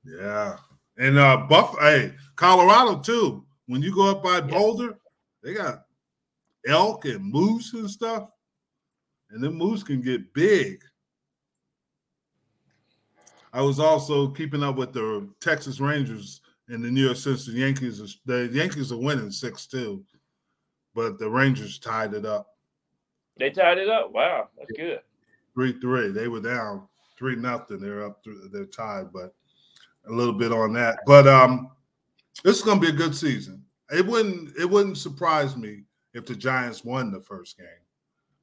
[0.05, 0.57] Yeah.
[0.97, 3.45] And uh Buff hey, Colorado too.
[3.67, 4.41] When you go up by.
[4.41, 4.97] Boulder,
[5.41, 5.85] they got
[6.67, 8.29] elk and moose and stuff.
[9.31, 10.83] And then moose can get big.
[13.51, 17.53] I was also keeping up with the Texas Rangers and the New York since the
[17.53, 18.17] Yankees.
[18.25, 20.03] The Yankees are winning six two,
[20.93, 22.47] but the Rangers tied it up
[23.37, 24.11] They tied it up.
[24.11, 24.99] Wow, that's good.
[25.53, 26.11] Three three.
[26.11, 26.87] They were down
[27.17, 27.79] three nothing.
[27.79, 28.23] They're up.
[28.23, 29.33] Th- they're tied, but
[30.07, 30.99] a little bit on that.
[31.05, 31.71] But um,
[32.43, 33.63] this is going to be a good season.
[33.91, 34.57] It wouldn't.
[34.57, 35.83] It wouldn't surprise me
[36.13, 37.67] if the Giants won the first game.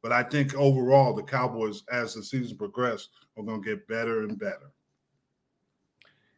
[0.02, 4.22] But I think overall, the Cowboys, as the season progressed, are going to get better
[4.22, 4.72] and better.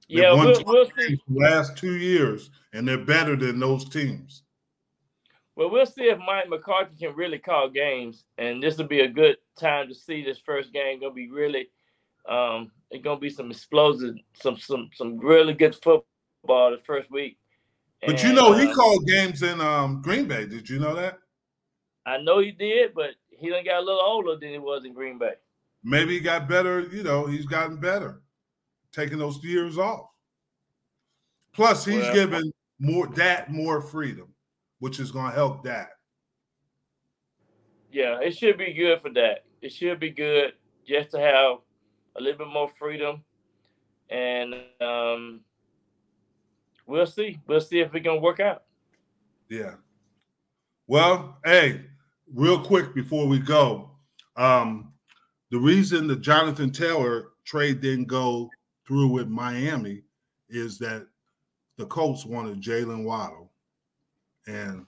[0.08, 1.20] They've Yeah, we'll, we'll see.
[1.28, 4.42] last two years, and they're better than those teams.
[5.54, 9.08] Well, we'll see if Mike McCarthy can really call games, and this will be a
[9.08, 11.00] good time to see this first game.
[11.00, 11.68] Gonna be really,
[12.28, 16.04] um, it's gonna be some explosive, some some some really good football
[16.70, 17.38] the first week.
[18.04, 20.46] But you know, he uh, called games in um, Green Bay.
[20.46, 21.18] Did you know that?
[22.04, 24.92] I know he did, but he done got a little older than he was in
[24.92, 25.34] Green Bay.
[25.84, 26.80] maybe he got better.
[26.80, 28.22] You know, he's gotten better,
[28.92, 30.08] taking those years off.
[31.52, 34.34] Plus, he's Well- given more that more freedom,
[34.80, 35.90] which is going to help that.
[37.92, 39.44] Yeah, it should be good for that.
[39.60, 40.54] It should be good
[40.88, 41.58] just to have
[42.16, 43.22] a little bit more freedom,
[44.08, 45.40] and um,
[46.86, 47.38] we'll see.
[47.46, 48.62] We'll see if it's gonna work out.
[49.50, 49.74] Yeah.
[50.86, 51.82] Well, hey,
[52.34, 53.90] real quick before we go,
[54.36, 54.94] um,
[55.50, 58.48] the reason the Jonathan Taylor trade didn't go
[58.86, 60.02] through with Miami
[60.48, 61.06] is that
[61.76, 63.52] the Colts wanted Jaylen Waddle,
[64.46, 64.86] and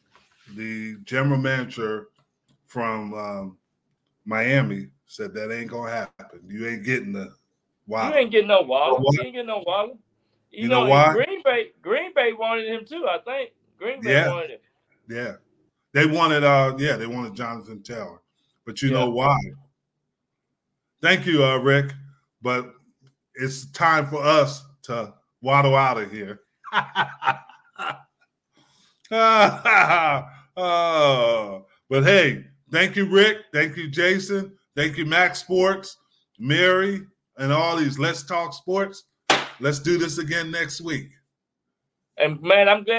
[0.57, 2.09] the general manager
[2.75, 3.57] from um,
[4.27, 6.41] Miami said that ain't gonna happen.
[6.49, 7.33] You ain't getting the
[7.87, 8.11] Waddle.
[8.11, 8.99] You ain't getting no Waller.
[9.12, 9.93] You ain't getting no Waller.
[10.51, 11.12] You, You know, know why?
[11.12, 13.07] Green Bay, Green Bay wanted him too.
[13.09, 14.29] I think Green Bay Yeah.
[14.29, 14.59] wanted him.
[15.09, 15.33] Yeah.
[15.93, 18.20] They wanted uh yeah, they wanted Jonathan Taylor.
[18.66, 18.99] But you Yeah.
[18.99, 19.39] know why?
[21.01, 21.93] Thank you, uh Rick.
[22.43, 22.72] But
[23.37, 26.41] it's time for us to waddle out of here.
[30.57, 32.45] oh, but hey,
[32.75, 33.39] thank you, Rick.
[33.53, 34.53] Thank you, Jason.
[34.77, 35.97] Thank you, Max Sports,
[36.39, 37.07] Mary,
[37.39, 39.05] and all these Let's Talk Sports.
[39.61, 41.09] Let's do this again next week.
[42.18, 42.93] And man, I'm glad.